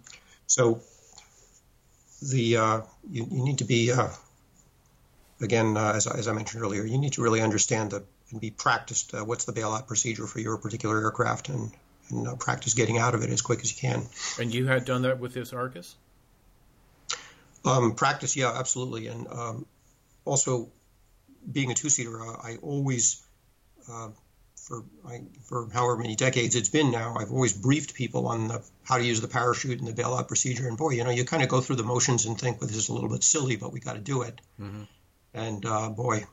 [0.47, 0.81] So
[2.21, 4.09] the uh, you, you, need to be uh,
[5.41, 8.51] again, uh, as, as, I mentioned earlier, you need to really understand the, and be
[8.51, 9.13] practiced.
[9.13, 11.71] Uh, what's the bailout procedure for your particular aircraft, and,
[12.09, 14.07] and uh, practice getting out of it as quick as you can.
[14.39, 15.95] And you had done that with this Arcus.
[17.65, 19.65] Um, practice, yeah, absolutely, and um,
[20.25, 20.69] also
[21.51, 23.25] being a two-seater, uh, I always,
[23.89, 24.09] uh,
[24.55, 28.63] for I, for however many decades it's been now, I've always briefed people on the,
[28.83, 30.67] how to use the parachute and the bailout procedure.
[30.67, 32.77] And boy, you know, you kind of go through the motions and think, well, this
[32.77, 34.39] is a little bit silly, but we got to do it.
[34.59, 34.83] Mm-hmm.
[35.33, 36.25] And uh, boy,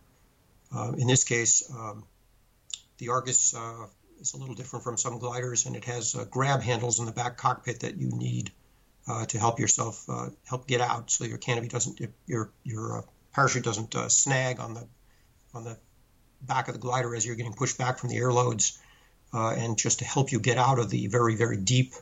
[0.74, 2.04] uh, in this case, um,
[2.98, 3.86] the Arcus uh,
[4.20, 7.12] is a little different from some gliders, and it has uh, grab handles in the
[7.12, 8.52] back cockpit that you need
[9.08, 13.64] uh, to help yourself uh, help get out, so your canopy doesn't your your parachute
[13.64, 14.86] doesn't snag on the
[15.54, 15.78] on the
[16.42, 18.78] back of the glider as you're getting pushed back from the air loads,
[19.32, 21.94] and just to help you get out of the very very deep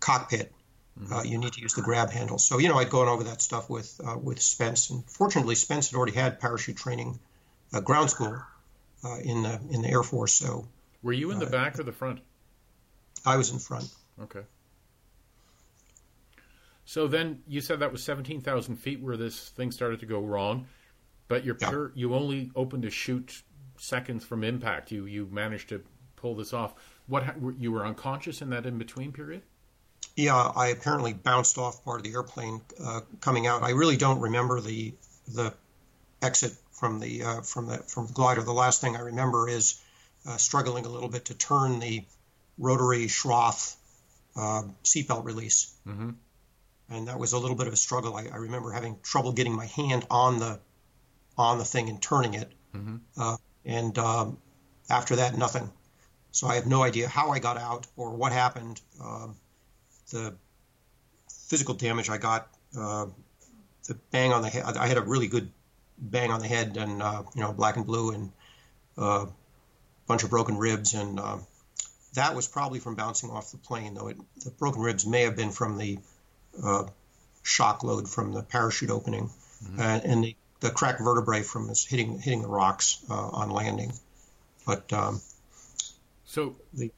[0.00, 0.52] cockpit
[1.00, 1.12] Mm-hmm.
[1.12, 2.38] Uh, you need to use the grab handle.
[2.38, 5.90] So you know, I'd gone over that stuff with uh, with Spence, and fortunately, Spence
[5.90, 7.18] had already had parachute training,
[7.72, 8.42] uh, ground school,
[9.04, 10.32] uh, in the in the Air Force.
[10.32, 10.66] So
[11.02, 12.20] were you in the uh, back or the front?
[13.26, 13.92] I was in front.
[14.22, 14.40] Okay.
[16.86, 20.20] So then you said that was seventeen thousand feet where this thing started to go
[20.20, 20.66] wrong,
[21.28, 21.86] but your yeah.
[21.94, 23.42] you only opened to shoot
[23.78, 24.90] seconds from impact.
[24.90, 25.82] You you managed to
[26.16, 26.74] pull this off.
[27.06, 29.42] What you were unconscious in that in between period?
[30.16, 33.62] Yeah, I apparently bounced off part of the airplane uh, coming out.
[33.62, 34.94] I really don't remember the
[35.28, 35.52] the
[36.22, 38.42] exit from the uh, from the from the glider.
[38.42, 39.80] The last thing I remember is
[40.26, 42.04] uh, struggling a little bit to turn the
[42.58, 43.76] rotary Schroth
[44.36, 46.10] uh, seatbelt release, mm-hmm.
[46.90, 48.16] and that was a little bit of a struggle.
[48.16, 50.58] I, I, remember having trouble getting my hand on the
[51.36, 52.96] on the thing and turning it, mm-hmm.
[53.18, 54.38] Uh, and um,
[54.88, 55.70] after that, nothing.
[56.32, 58.80] So I have no idea how I got out or what happened.
[59.02, 59.36] Um,
[60.10, 60.34] the
[61.30, 63.06] physical damage I got, uh,
[63.88, 65.50] the bang on the head, I had a really good
[65.98, 68.32] bang on the head and, uh, you know, black and blue and
[68.98, 69.26] a uh,
[70.06, 70.94] bunch of broken ribs.
[70.94, 71.38] And uh,
[72.14, 75.36] that was probably from bouncing off the plane, though it, the broken ribs may have
[75.36, 75.98] been from the
[76.62, 76.84] uh,
[77.42, 79.30] shock load from the parachute opening
[79.64, 79.80] mm-hmm.
[79.80, 83.92] and, and the, the cracked vertebrae from his hitting, hitting the rocks uh, on landing.
[84.66, 85.20] But um,
[86.24, 86.90] so the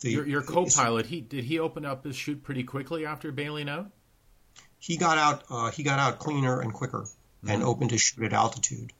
[0.00, 3.68] the, your, your co-pilot, he did he open up his chute pretty quickly after bailing
[3.68, 3.90] out?
[4.78, 5.44] He got out.
[5.48, 7.50] Uh, he got out cleaner and quicker, mm-hmm.
[7.50, 8.92] and opened his chute at altitude,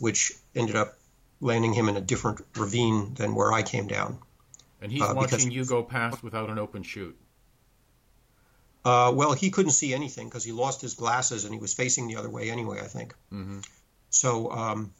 [0.00, 0.98] which ended up
[1.40, 4.18] landing him in a different ravine than where I came down.
[4.80, 7.18] And he's uh, watching you go past without an open chute.
[8.84, 12.08] Uh, well, he couldn't see anything because he lost his glasses and he was facing
[12.08, 12.80] the other way anyway.
[12.80, 13.14] I think.
[13.32, 13.60] Mm-hmm.
[14.10, 14.94] So um,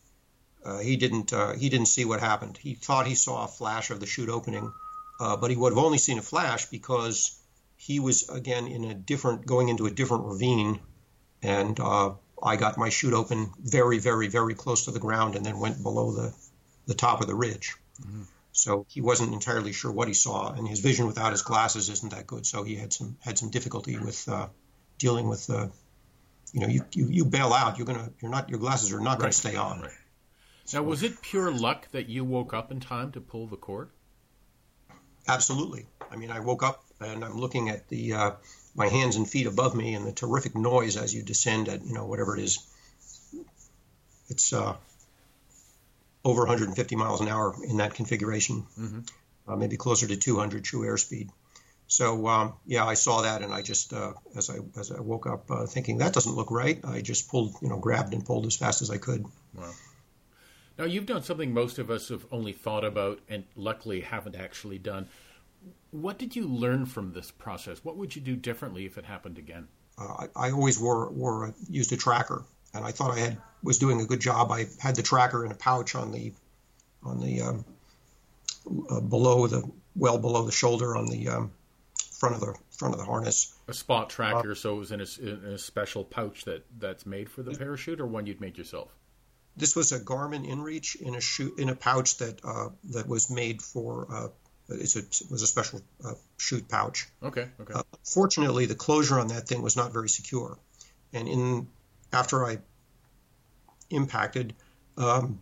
[0.64, 1.32] uh, he didn't.
[1.32, 2.58] Uh, he didn't see what happened.
[2.58, 4.72] He thought he saw a flash of the chute opening
[5.20, 7.38] uh, but he would have only seen a flash because
[7.76, 10.80] he was again in a different, going into a different ravine,
[11.42, 12.12] and uh,
[12.42, 15.82] I got my chute open very, very, very close to the ground, and then went
[15.82, 16.34] below the
[16.86, 17.74] the top of the ridge.
[18.00, 18.22] Mm-hmm.
[18.58, 22.10] So he wasn't entirely sure what he saw, and his vision without his glasses isn't
[22.10, 22.44] that good.
[22.44, 24.48] So he had some had some difficulty with uh,
[24.98, 25.68] dealing with the, uh,
[26.52, 29.22] you know, you, you, you bail out, you're gonna you're not your glasses are not
[29.22, 29.30] right.
[29.30, 29.80] to stay on.
[29.80, 29.92] Right.
[30.74, 33.90] Now, was it pure luck that you woke up in time to pull the cord?
[35.28, 35.86] Absolutely.
[36.10, 38.30] I mean, I woke up and I'm looking at the uh,
[38.74, 41.94] my hands and feet above me and the terrific noise as you descend at you
[41.94, 42.58] know whatever it is.
[44.28, 44.74] It's uh,
[46.28, 49.00] over 150 miles an hour in that configuration, mm-hmm.
[49.48, 51.30] uh, maybe closer to 200 true airspeed.
[51.86, 55.26] So um, yeah, I saw that, and I just uh, as I as I woke
[55.26, 58.44] up uh, thinking that doesn't look right, I just pulled, you know, grabbed and pulled
[58.46, 59.24] as fast as I could.
[59.54, 59.72] Wow.
[60.78, 64.78] Now, you've done something most of us have only thought about and luckily haven't actually
[64.78, 65.08] done.
[65.90, 67.80] What did you learn from this process?
[67.82, 69.66] What would you do differently if it happened again?
[69.98, 72.44] Uh, I, I, always wore, wore used a tracker,
[72.74, 74.50] and I thought I had was doing a good job.
[74.50, 76.32] I had the tracker in a pouch on the
[77.02, 77.64] on the um,
[78.90, 81.50] uh, below the well below the shoulder on the um,
[82.12, 83.54] front of the front of the harness.
[83.66, 87.04] A spot tracker, uh, so it was in a, in a, special pouch that that's
[87.04, 88.90] made for the parachute, or one you'd made yourself
[89.58, 93.30] this was a Garmin InReach in a shoe, in a pouch that uh, that was
[93.30, 94.06] made for.
[94.10, 94.28] Uh,
[94.70, 97.08] a, it was a special uh, chute pouch.
[97.22, 97.48] Okay.
[97.60, 97.74] Okay.
[97.74, 100.58] Uh, fortunately, the closure on that thing was not very secure,
[101.12, 101.68] and in
[102.12, 102.58] after I
[103.90, 104.54] impacted,
[104.96, 105.40] um,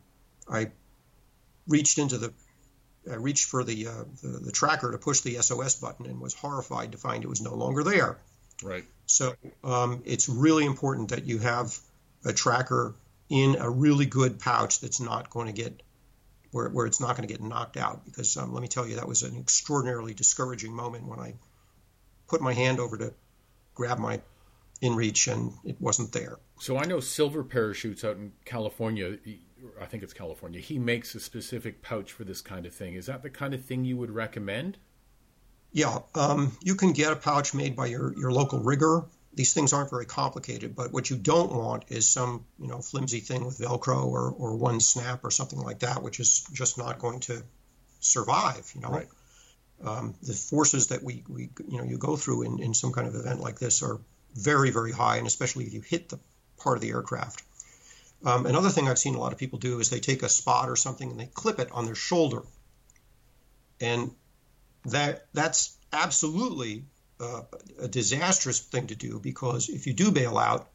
[0.49, 0.71] I
[1.67, 2.33] reached into the
[3.11, 6.35] I reached for the, uh, the, the tracker to push the SOS button and was
[6.35, 8.19] horrified to find it was no longer there.
[8.62, 8.85] Right.
[9.07, 11.79] So um, it's really important that you have
[12.25, 12.95] a tracker
[13.29, 15.83] in a really good pouch that's not going to get
[16.51, 18.05] where, where it's not going to get knocked out.
[18.05, 21.35] Because um, let me tell you, that was an extraordinarily discouraging moment when I
[22.29, 23.14] put my hand over to
[23.75, 24.21] grab my
[24.83, 26.39] inReach, and it wasn't there.
[26.59, 29.19] So I know Silver Parachutes out in California.
[29.81, 30.61] I think it's California.
[30.61, 32.95] He makes a specific pouch for this kind of thing.
[32.95, 34.79] Is that the kind of thing you would recommend?
[35.73, 39.05] Yeah, um, you can get a pouch made by your, your local rigger.
[39.35, 43.21] These things aren't very complicated, but what you don't want is some you know flimsy
[43.21, 46.99] thing with Velcro or, or one snap or something like that, which is just not
[46.99, 47.43] going to
[48.01, 48.73] survive.
[48.75, 49.09] You know, right.
[49.85, 53.07] um, the forces that we, we you know you go through in, in some kind
[53.07, 54.01] of event like this are
[54.35, 56.19] very very high, and especially if you hit the
[56.59, 57.43] part of the aircraft.
[58.25, 60.69] Um, another thing I've seen a lot of people do is they take a spot
[60.69, 62.43] or something and they clip it on their shoulder,
[63.81, 64.11] and
[64.87, 66.85] that that's absolutely
[67.21, 67.43] uh,
[67.81, 70.69] a disastrous thing to do because if you do bail out,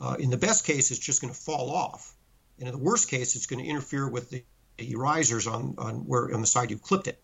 [0.00, 2.14] uh, in the best case, it's just going to fall off,
[2.58, 4.42] and in the worst case, it's going to interfere with the,
[4.78, 7.22] the risers on on where on the side you've clipped it,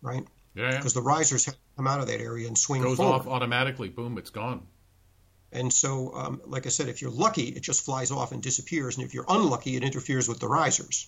[0.00, 0.24] right?
[0.54, 3.12] Yeah, Because the risers come out of that area and swing goes forward.
[3.14, 3.88] off automatically.
[3.88, 4.62] Boom, it's gone.
[5.54, 8.96] And so, um, like I said, if you're lucky, it just flies off and disappears.
[8.96, 11.06] And if you're unlucky, it interferes with the risers.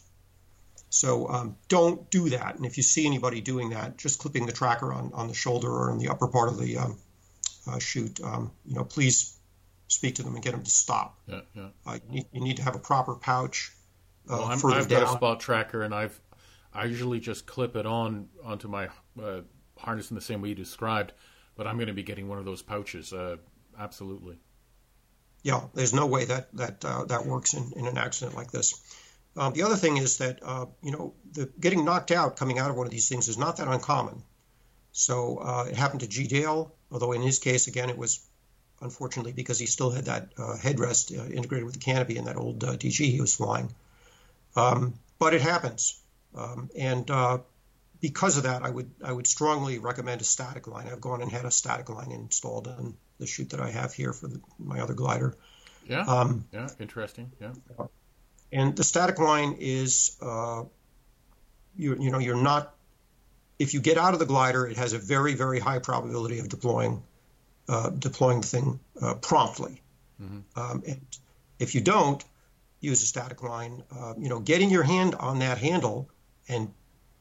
[0.89, 2.57] So um, don't do that.
[2.57, 5.69] And if you see anybody doing that, just clipping the tracker on, on the shoulder
[5.69, 6.97] or in the upper part of the um,
[7.69, 9.37] uh, chute, um, you know, please
[9.89, 11.19] speak to them and get them to stop.
[11.27, 11.69] Yeah, yeah.
[11.85, 13.73] Uh, you, need, you need to have a proper pouch
[14.31, 15.03] uh, Well, I'm, I've down.
[15.03, 16.19] got a spot tracker, and I've
[16.73, 18.89] I usually just clip it on onto my
[19.23, 19.41] uh,
[19.79, 21.13] harness in the same way you described.
[21.57, 23.13] But I'm going to be getting one of those pouches.
[23.79, 24.39] Absolutely.
[25.43, 28.75] Yeah, there's no way that that uh, that works in, in an accident like this.
[29.37, 32.71] Um, the other thing is that uh, you know the getting knocked out coming out
[32.71, 34.23] of one of these things is not that uncommon.
[34.93, 36.27] So uh, it happened to G.
[36.27, 38.27] Dale, although in his case again it was
[38.81, 42.37] unfortunately because he still had that uh, headrest uh, integrated with the canopy in that
[42.37, 43.73] old uh, DG he was flying.
[44.57, 46.01] Um, but it happens,
[46.35, 47.11] um, and
[48.01, 50.89] because of that, I would I would strongly recommend a static line.
[50.89, 54.13] I've gone and had a static line installed on the chute that I have here
[54.13, 55.35] for the, my other glider.
[55.89, 56.01] Yeah.
[56.03, 56.69] Um, yeah.
[56.79, 57.31] Interesting.
[57.41, 57.53] Yeah.
[58.53, 60.65] and the static line is, uh,
[61.77, 62.75] you, you know, you're not,
[63.59, 66.49] if you get out of the glider, it has a very, very high probability of
[66.49, 67.03] deploying,
[67.69, 69.83] uh, deploying the thing uh, promptly.
[70.19, 71.01] Um, and
[71.59, 72.25] if you don't
[72.81, 76.09] use a static line, uh, you know, getting your hand on that handle
[76.49, 76.73] and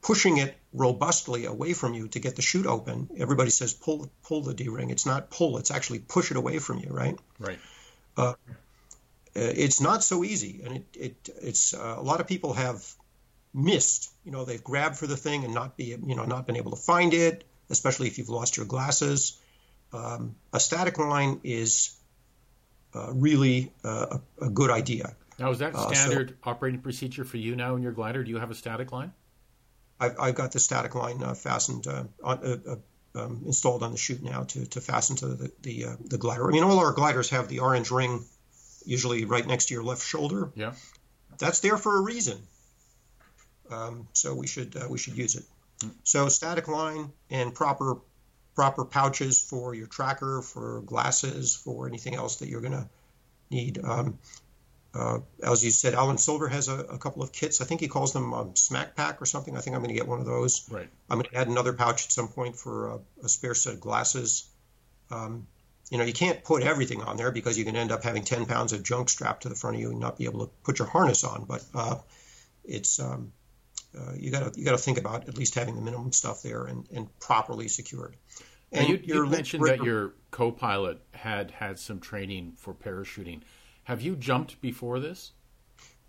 [0.02, 3.08] pushing it robustly away from you to get the chute open.
[3.18, 4.90] Everybody says pull pull the D ring.
[4.90, 5.58] It's not pull.
[5.58, 7.18] It's actually push it away from you, right?
[7.38, 7.58] Right.
[8.16, 8.34] Uh,
[9.34, 12.84] it's not so easy, and it, it it's uh, a lot of people have
[13.52, 14.10] missed.
[14.24, 16.70] You know, they've grabbed for the thing and not be you know not been able
[16.70, 19.38] to find it, especially if you've lost your glasses.
[19.92, 21.94] Um, a static line is
[22.94, 25.14] uh, really uh, a, a good idea.
[25.38, 28.24] Now, is that Uh, so- standard operating procedure for you now in your glider?
[28.24, 29.12] Do you have a static line?
[29.98, 32.76] I've, I've got the static line uh, fastened, uh, on, uh, uh,
[33.18, 36.46] um, installed on the chute now to, to fasten to the the, uh, the glider.
[36.46, 38.24] I mean, all our gliders have the orange ring,
[38.84, 40.50] usually right next to your left shoulder.
[40.54, 40.74] Yeah.
[41.38, 42.38] That's there for a reason.
[43.70, 45.44] Um, so we should uh, we should use it.
[46.04, 47.96] So static line and proper
[48.54, 52.88] proper pouches for your tracker, for glasses, for anything else that you're going to
[53.50, 53.78] need.
[53.84, 54.18] Um,
[54.96, 57.60] uh, as you said, Alan Silver has a, a couple of kits.
[57.60, 59.56] I think he calls them um, SMAK PAK or something.
[59.56, 60.68] I think I'm going to get one of those.
[60.70, 60.88] Right.
[61.10, 63.80] I'm going to add another pouch at some point for a, a spare set of
[63.80, 64.48] glasses.
[65.10, 65.46] Um,
[65.90, 68.46] you know, you can't put everything on there because you can end up having 10
[68.46, 70.78] pounds of junk strapped to the front of you and not be able to put
[70.78, 71.44] your harness on.
[71.44, 71.96] But uh,
[72.64, 73.32] it's um,
[73.96, 76.42] uh, you got to you got to think about at least having the minimum stuff
[76.42, 78.16] there and, and properly secured.
[78.72, 83.42] Now, And you, you mentioned that your co-pilot had had some training for parachuting.
[83.86, 85.32] Have you jumped before this?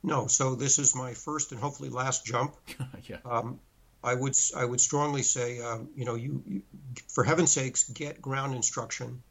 [0.03, 0.27] no.
[0.27, 2.55] So this is my first and hopefully last jump.
[3.03, 3.17] yeah.
[3.25, 3.59] Um,
[4.03, 6.61] I would I would strongly say um, you know you, you
[7.09, 9.21] for heaven's sakes get ground instruction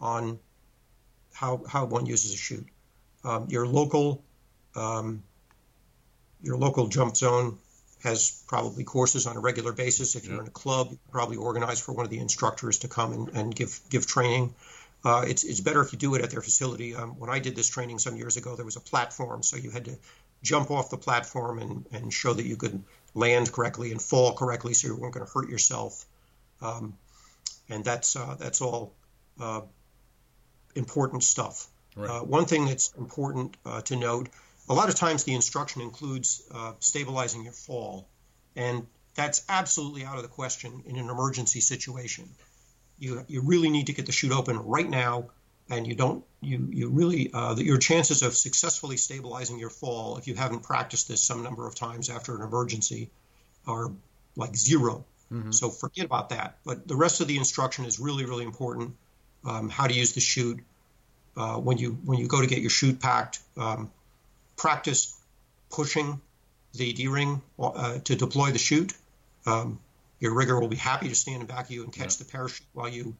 [0.00, 0.38] on
[1.32, 2.66] how how one uses a chute.
[3.24, 4.22] Um, your local
[4.74, 5.22] um,
[6.42, 7.58] your local jump zone
[8.02, 10.14] has probably courses on a regular basis.
[10.14, 13.12] If you're in a club, you probably organize for one of the instructors to come
[13.12, 14.54] and, and give give training.
[15.04, 16.94] Uh, it's it's better if you do it at their facility.
[16.94, 19.70] Um, when I did this training some years ago, there was a platform, so you
[19.70, 19.96] had to
[20.42, 22.82] jump off the platform and, and show that you could
[23.14, 26.04] land correctly and fall correctly, so you weren't going to hurt yourself.
[26.60, 26.94] Um,
[27.68, 28.94] and that's uh, that's all
[29.40, 29.62] uh,
[30.74, 31.66] important stuff.
[31.96, 32.10] Right.
[32.10, 34.28] Uh, one thing that's important uh, to note:
[34.68, 38.08] a lot of times the instruction includes uh, stabilizing your fall,
[38.54, 42.28] and that's absolutely out of the question in an emergency situation.
[42.98, 45.26] You you really need to get the chute open right now,
[45.68, 50.16] and you don't you you really uh, that your chances of successfully stabilizing your fall
[50.18, 53.10] if you haven't practiced this some number of times after an emergency
[53.66, 53.90] are
[54.36, 55.04] like 0
[55.52, 56.58] So forget about that.
[56.64, 58.94] But the rest of the instruction is really really important.
[59.44, 60.60] um, how to use the chute.
[61.36, 63.90] Uh, when you when you go to get your chute packed, um,
[64.56, 65.14] practice
[65.70, 66.20] pushing
[66.74, 68.92] the D-ring uh, to deploy the chute.
[69.44, 69.78] Um,
[70.18, 72.24] your rigger will be happy to stand in back of you and catch yeah.
[72.24, 73.16] the parachute while you, you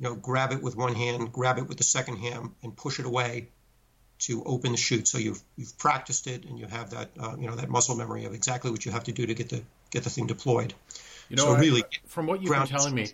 [0.00, 3.06] know, grab it with one hand, grab it with the second hand, and push it
[3.06, 3.48] away
[4.20, 5.06] to open the chute.
[5.06, 8.24] So you've you've practiced it and you have that uh, you know that muscle memory
[8.24, 10.74] of exactly what you have to do to get the get the thing deployed.
[11.28, 13.08] You know, so I, really, from what you've been telling me,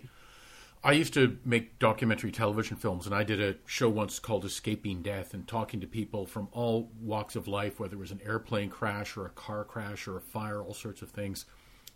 [0.83, 5.01] I used to make documentary television films, and I did a show once called "Escaping
[5.01, 8.69] Death," and talking to people from all walks of life, whether it was an airplane
[8.69, 11.45] crash or a car crash or a fire, all sorts of things.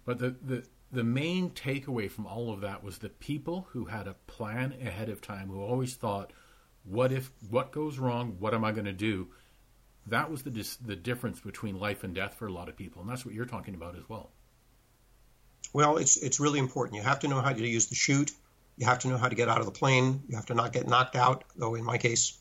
[0.05, 4.07] But the the the main takeaway from all of that was the people who had
[4.07, 6.33] a plan ahead of time, who always thought
[6.83, 8.37] what if what goes wrong?
[8.39, 9.27] What am I going to do?
[10.07, 13.09] That was the the difference between life and death for a lot of people, and
[13.09, 14.31] that's what you're talking about as well.
[15.73, 16.97] Well, it's it's really important.
[16.97, 18.31] You have to know how to use the chute.
[18.77, 20.23] You have to know how to get out of the plane.
[20.27, 21.43] You have to not get knocked out.
[21.55, 22.39] Though in my case,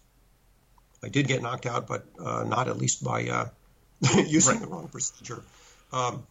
[1.03, 3.49] I did get knocked out, but uh, not at least by uh,
[4.27, 4.63] using right.
[4.63, 5.43] the wrong procedure.
[5.93, 6.27] Um,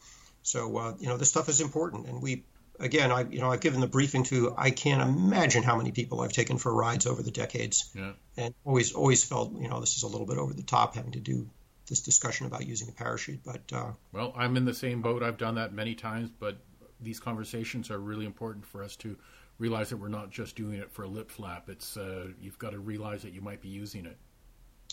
[0.48, 2.45] so uh, you know this stuff is important, and we
[2.80, 6.22] again, I you know I've given the briefing to I can't imagine how many people
[6.22, 8.14] I've taken for rides over the decades, yeah.
[8.38, 11.12] and always always felt you know this is a little bit over the top having
[11.12, 11.50] to do
[11.89, 13.41] this discussion about using a parachute.
[13.43, 15.22] But uh, well, I'm in the same boat.
[15.22, 16.60] I've done that many times, but
[17.02, 19.18] these conversations are really important for us to
[19.60, 21.68] realize that we're not just doing it for a lip flap.
[21.68, 24.18] It's uh, you've got to realize that you might be using it.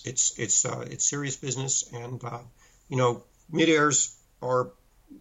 [0.04, 2.40] It's it's uh, it's serious business, and uh,
[2.88, 4.72] you know mid airs are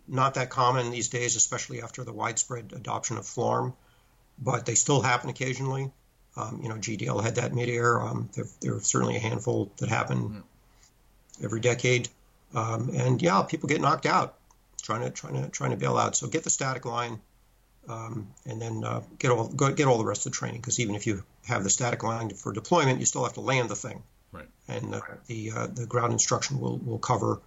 [0.07, 3.73] not that common these days, especially after the widespread adoption of FLARM,
[4.39, 5.91] but they still happen occasionally.
[6.35, 6.97] Um, you know, G.
[6.97, 8.01] Dale had that midair.
[8.01, 11.45] Um, there, there, are certainly a handful that happen mm-hmm.
[11.45, 12.09] every decade,
[12.55, 14.35] um, and yeah, people get knocked out
[14.83, 16.15] trying to trying to trying to bail out.
[16.15, 17.19] So get the static line,
[17.87, 20.61] um, and then uh, get all get all the rest of the training.
[20.61, 23.69] Because even if you have the static line for deployment, you still have to land
[23.69, 24.03] the thing.
[24.31, 24.47] Right.
[24.67, 27.39] And uh, the uh, the ground instruction will will cover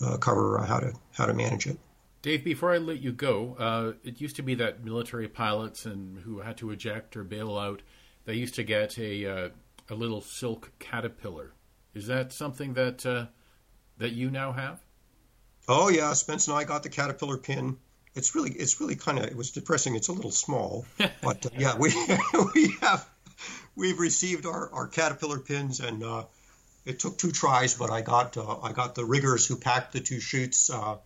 [0.00, 1.78] uh, cover uh, how to how to manage it.
[2.22, 6.18] Dave, before I let you go, uh, it used to be that military pilots and
[6.18, 7.82] who had to eject or bail out,
[8.24, 9.48] they used to get a uh,
[9.90, 11.52] a little silk caterpillar.
[11.94, 13.26] Is that something that uh,
[13.98, 14.80] that you now have?
[15.68, 17.76] Oh yeah, Spence and I got the caterpillar pin.
[18.14, 19.96] It's really it's really kind of it was depressing.
[19.96, 20.86] It's a little small,
[21.22, 21.92] but uh, yeah, we
[22.54, 23.08] we have
[23.74, 26.24] we've received our, our caterpillar pins and uh,
[26.84, 30.00] it took two tries, but I got uh, I got the riggers who packed the
[30.00, 30.96] two chutes, uh,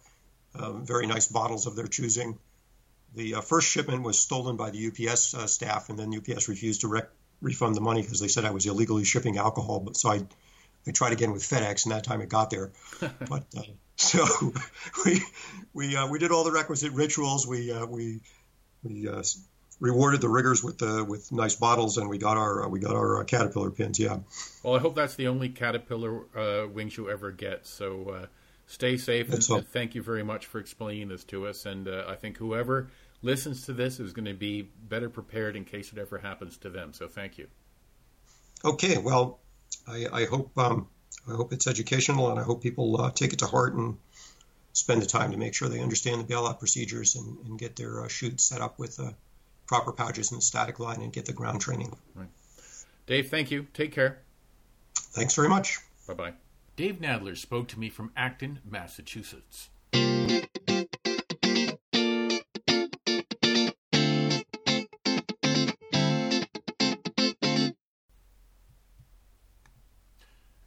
[0.54, 2.38] uh, very nice bottles of their choosing.
[3.14, 6.82] The uh, first shipment was stolen by the UPS uh, staff, and then UPS refused
[6.82, 7.10] to rec-
[7.40, 9.80] refund the money because they said I was illegally shipping alcohol.
[9.80, 10.22] But so I,
[10.86, 12.72] I tried again with FedEx, and that time it got there.
[13.28, 13.62] but uh,
[13.96, 14.24] so
[15.04, 15.22] we
[15.74, 17.46] we we did all the requisite rituals.
[17.46, 18.20] We we
[18.82, 19.08] we
[19.80, 22.94] rewarded the riggers with the with nice bottles, and we got our uh, we got
[22.94, 23.98] our uh, caterpillar pins.
[23.98, 24.18] Yeah.
[24.62, 27.66] Well, I hope that's the only caterpillar uh, wings you ever get.
[27.66, 28.26] So uh,
[28.66, 31.66] stay safe, and, and, thank you very much for explaining this to us.
[31.66, 32.88] And uh, I think whoever
[33.22, 36.70] listens to this is going to be better prepared in case it ever happens to
[36.70, 36.92] them.
[36.92, 37.48] So thank you.
[38.64, 38.98] Okay.
[38.98, 39.40] Well,
[39.86, 40.88] I, I hope um,
[41.28, 43.98] I hope it's educational, and I hope people uh, take it to heart and
[44.72, 48.04] spend the time to make sure they understand the bailout procedures and, and get their
[48.04, 49.00] uh, set up with
[49.66, 51.96] proper pouches and static line and get the ground training.
[52.14, 52.28] Right.
[53.06, 53.66] Dave, thank you.
[53.74, 54.18] Take care.
[54.94, 55.78] Thanks very much.
[56.06, 56.32] Bye bye.
[56.76, 59.70] Dave Nadler spoke to me from Acton, Massachusetts.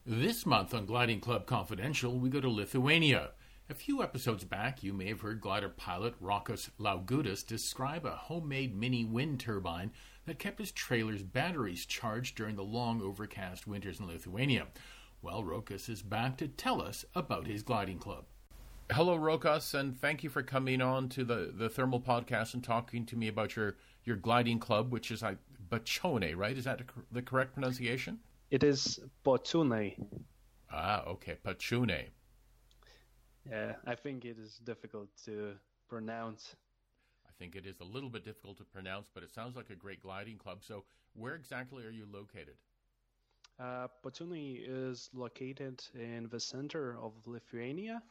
[0.06, 3.30] This month on Gliding Club Confidential, we go to Lithuania.
[3.72, 8.76] A few episodes back, you may have heard glider pilot Rokas Laugudis describe a homemade
[8.76, 9.91] mini wind turbine
[10.26, 14.65] that kept his trailer's batteries charged during the long overcast winters in Lithuania.
[15.22, 18.26] Well, Rokas is back to tell us about his gliding club.
[18.91, 23.05] Hello, Rokas, and thank you for coming on to the, the Thermal Podcast and talking
[23.05, 25.38] to me about your, your gliding club, which is like
[25.70, 26.57] Bachone, right?
[26.57, 28.17] Is that the correct pronunciation?
[28.49, 29.95] It is Pociūnai.
[30.72, 32.07] Ah, okay, Pachune.
[33.50, 35.56] Yeah, I think it is difficult to
[35.89, 36.56] pronounce.
[37.28, 39.76] I think it is a little bit difficult to pronounce, but it sounds like a
[39.76, 40.64] great gliding club.
[40.64, 42.58] So, where exactly are you located?
[43.60, 48.02] Uh, Pociūnai is located in the center of Lithuania,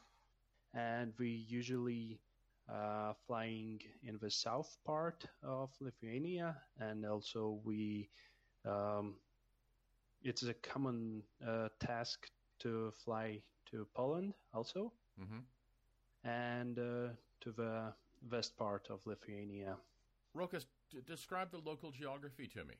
[0.74, 2.20] and we usually
[2.68, 8.08] uh, flying in the south part of Lithuania, and also we
[8.64, 9.16] um,
[10.22, 12.28] it's a common uh, task
[12.60, 16.28] to fly to Poland also mm-hmm.
[16.28, 17.08] and uh,
[17.40, 17.92] to the
[18.30, 19.76] west part of Lithuania.
[20.36, 22.74] Rokas, d- describe the local geography to me.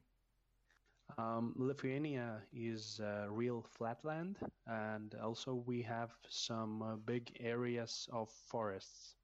[1.16, 4.36] Um, Lithuania is uh, real flatland,
[4.66, 9.14] and also we have some uh, big areas of forests.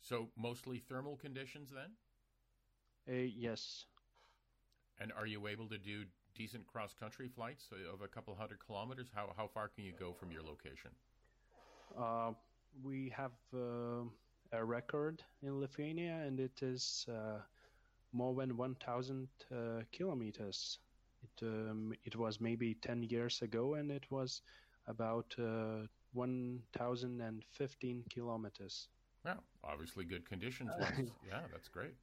[0.00, 1.92] So mostly thermal conditions then?
[3.08, 3.86] Uh, yes.
[5.00, 6.04] And are you able to do
[6.34, 9.08] decent cross country flights of a couple hundred kilometers?
[9.14, 10.90] How how far can you go from your location?
[11.96, 12.32] Uh,
[12.82, 14.04] we have uh,
[14.52, 17.38] a record in Lithuania, and it is uh,
[18.12, 20.78] more than 1,000 uh, kilometers.
[21.22, 24.42] It um, it was maybe 10 years ago, and it was
[24.86, 28.88] about uh, 1,015 kilometers.
[29.24, 29.34] Yeah,
[29.64, 30.70] obviously good conditions.
[31.26, 31.94] yeah, that's great.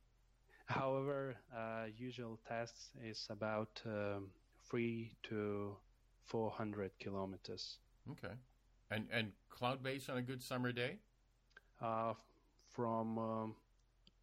[0.67, 4.31] However, uh, usual test is about um,
[4.69, 5.77] three to
[6.25, 7.79] 400 kilometers.
[8.11, 8.33] Okay.
[8.91, 10.97] And and cloud base on a good summer day?
[11.81, 12.13] Uh,
[12.69, 13.55] from um,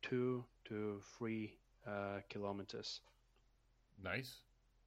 [0.03, 3.01] two to three uh, kilometers.
[4.03, 4.37] Nice.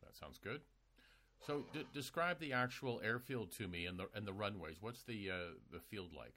[0.01, 0.61] That sounds good.
[1.45, 4.77] So, d- describe the actual airfield to me and the and the runways.
[4.81, 5.35] What's the uh,
[5.71, 6.33] the field like?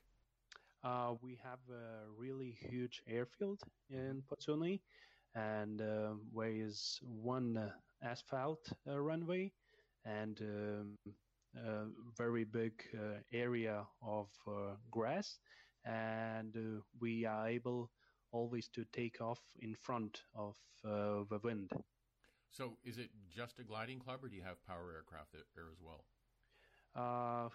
[0.85, 3.61] Uh, we have a really huge airfield
[3.91, 4.81] in Pociūnai,
[5.35, 7.71] and uh, where is one uh,
[8.03, 9.53] asphalt uh, runway
[10.05, 10.99] and um,
[11.57, 11.87] a
[12.17, 15.39] very big uh, area of uh, grass,
[15.85, 17.91] and we are able
[18.33, 21.71] always to take off in front of the wind.
[22.51, 25.81] So, is it just a gliding club, or do you have power aircraft there as
[25.81, 26.05] well?
[26.95, 27.49] Uh,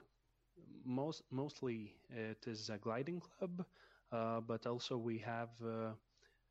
[0.85, 3.65] most mostly it is a gliding club,
[4.11, 5.93] uh, but also we have uh,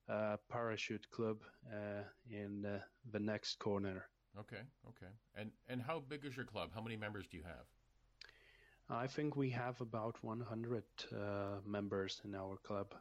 [0.08, 2.80] a parachute club uh, in uh,
[3.12, 4.08] the next corner.
[4.38, 5.12] Okay, okay.
[5.34, 6.70] And and how big is your club?
[6.74, 7.66] How many members do you have?
[8.88, 11.16] I think we have about 100 uh,
[11.64, 12.94] members in our club.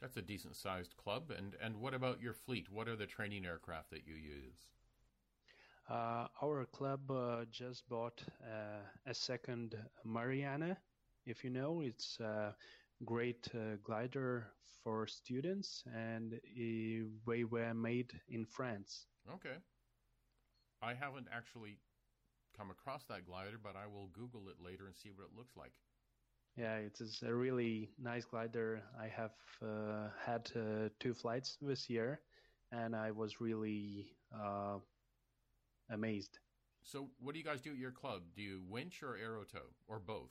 [0.00, 1.30] That's a decent sized club.
[1.36, 2.70] And, and what about your fleet?
[2.70, 4.68] What are the training aircraft that you use?
[5.88, 10.76] Uh, our club uh, just bought uh, a second Marianne.
[11.24, 12.54] If you know, it's a
[13.04, 14.48] great uh, glider
[14.82, 16.38] for students, and
[17.26, 19.06] they were made in France.
[19.32, 19.56] Okay.
[20.86, 21.78] I haven't actually
[22.56, 25.56] come across that glider, but I will Google it later and see what it looks
[25.56, 25.72] like.
[26.56, 28.82] Yeah, it is a really nice glider.
[28.98, 32.20] I have uh, had uh, two flights this year,
[32.70, 34.78] and I was really uh,
[35.90, 36.38] amazed.
[36.84, 38.22] So, what do you guys do at your club?
[38.36, 40.30] Do you winch or aerotow, or both?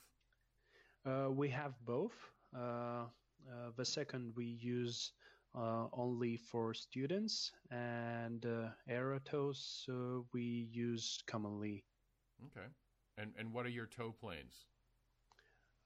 [1.05, 2.15] Uh, we have both.
[2.55, 5.11] Uh, uh, the second we use
[5.93, 8.45] only for students, and
[8.89, 9.87] aerotows
[10.33, 11.83] we use commonly.
[12.45, 12.67] Okay.
[13.17, 14.65] And and what are your tow planes?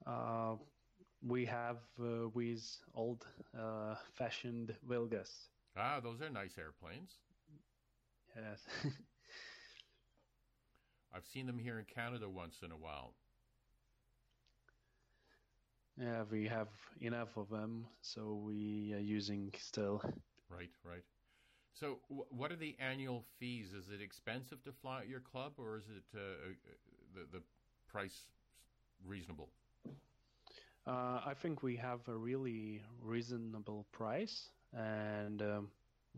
[0.06, 0.56] Uh,
[1.22, 3.26] we have uh, these old
[3.58, 5.48] uh, fashioned Wilgas.
[5.76, 7.12] Ah, those are nice airplanes.
[8.36, 8.60] Yes.
[11.14, 13.14] I've seen them here in Canada once in a while.
[16.00, 16.68] Yeah, we have
[17.00, 20.02] enough of them, so we are using still.
[20.48, 21.04] Right, right.
[21.74, 23.72] So, what are the annual fees?
[23.74, 26.52] Is it expensive to fly at your club, or is it uh, uh
[27.14, 27.42] the the
[27.86, 28.26] price
[29.04, 29.50] reasonable?
[30.86, 35.68] Uh, I think we have a really reasonable price, and um,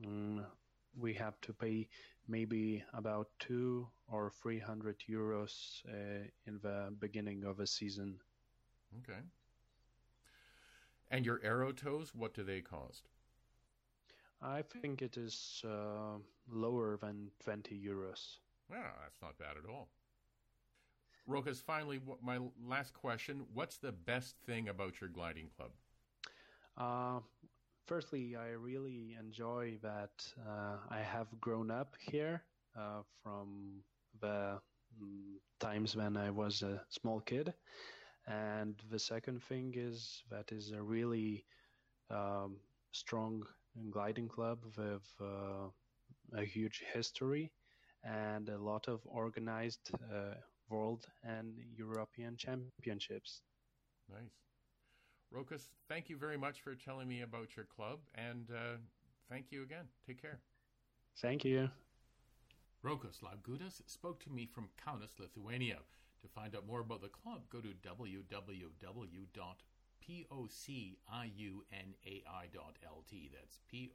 [0.01, 0.45] mm,
[0.97, 1.89] we have to pay
[2.29, 8.19] maybe about two or three hundred euros uh, in the beginning of a season.
[8.99, 9.21] Okay.
[11.13, 13.03] And your aerotows, what do they cost?
[14.41, 16.17] I think it is uh,
[16.51, 18.39] lower than twenty euros.
[18.71, 19.89] Well, that's not bad at all.
[21.29, 23.45] Rokas, finally, my last question.
[23.53, 25.71] What's the best thing about your gliding club?
[26.79, 27.21] Uh,
[27.87, 32.43] firstly, I really enjoy that uh, I have grown up here
[32.75, 33.83] uh, from
[34.21, 34.59] the
[35.01, 37.53] um, times when I was a small kid.
[38.27, 41.45] And the second thing is that is a really
[42.11, 42.57] um,
[42.93, 43.43] strong
[43.91, 45.69] gliding club with uh,
[46.37, 47.53] a huge history
[48.05, 50.35] and a lot of organized uh,
[50.69, 53.43] world and European championships.
[54.09, 54.43] Nice.
[55.35, 58.77] Rokas, thank you very much for telling me about your club, and uh,
[59.31, 59.87] thank you again.
[60.07, 60.41] Take care.
[61.21, 61.71] Thank you.
[62.85, 65.79] Rokas Lavgudas spoke to me from Kaunas, Lithuania.
[66.23, 68.23] To find out more about the club, go to www.pociunai.lt.
[73.33, 73.93] That's P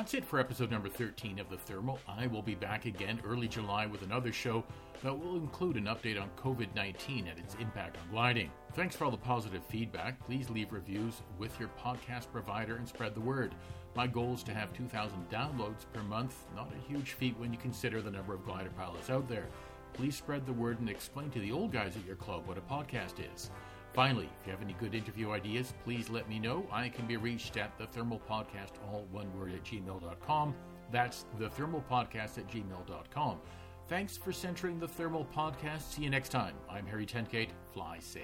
[0.00, 1.98] That's it for episode number 13 of The Thermal.
[2.08, 4.64] I will be back again early July with another show
[5.02, 8.50] that will include an update on COVID 19 and its impact on gliding.
[8.72, 10.18] Thanks for all the positive feedback.
[10.24, 13.54] Please leave reviews with your podcast provider and spread the word.
[13.94, 17.58] My goal is to have 2,000 downloads per month, not a huge feat when you
[17.58, 19.48] consider the number of glider pilots out there.
[19.92, 22.62] Please spread the word and explain to the old guys at your club what a
[22.62, 23.50] podcast is.
[23.92, 26.64] Finally, if you have any good interview ideas, please let me know.
[26.70, 30.54] I can be reached at the Thermal Podcast, all one word at gmail.com.
[30.92, 33.38] That's the Thermal Podcast at gmail.com.
[33.88, 35.92] Thanks for centering the Thermal Podcast.
[35.92, 36.54] See you next time.
[36.70, 37.50] I'm Harry Tenkate.
[37.72, 38.22] Fly safe.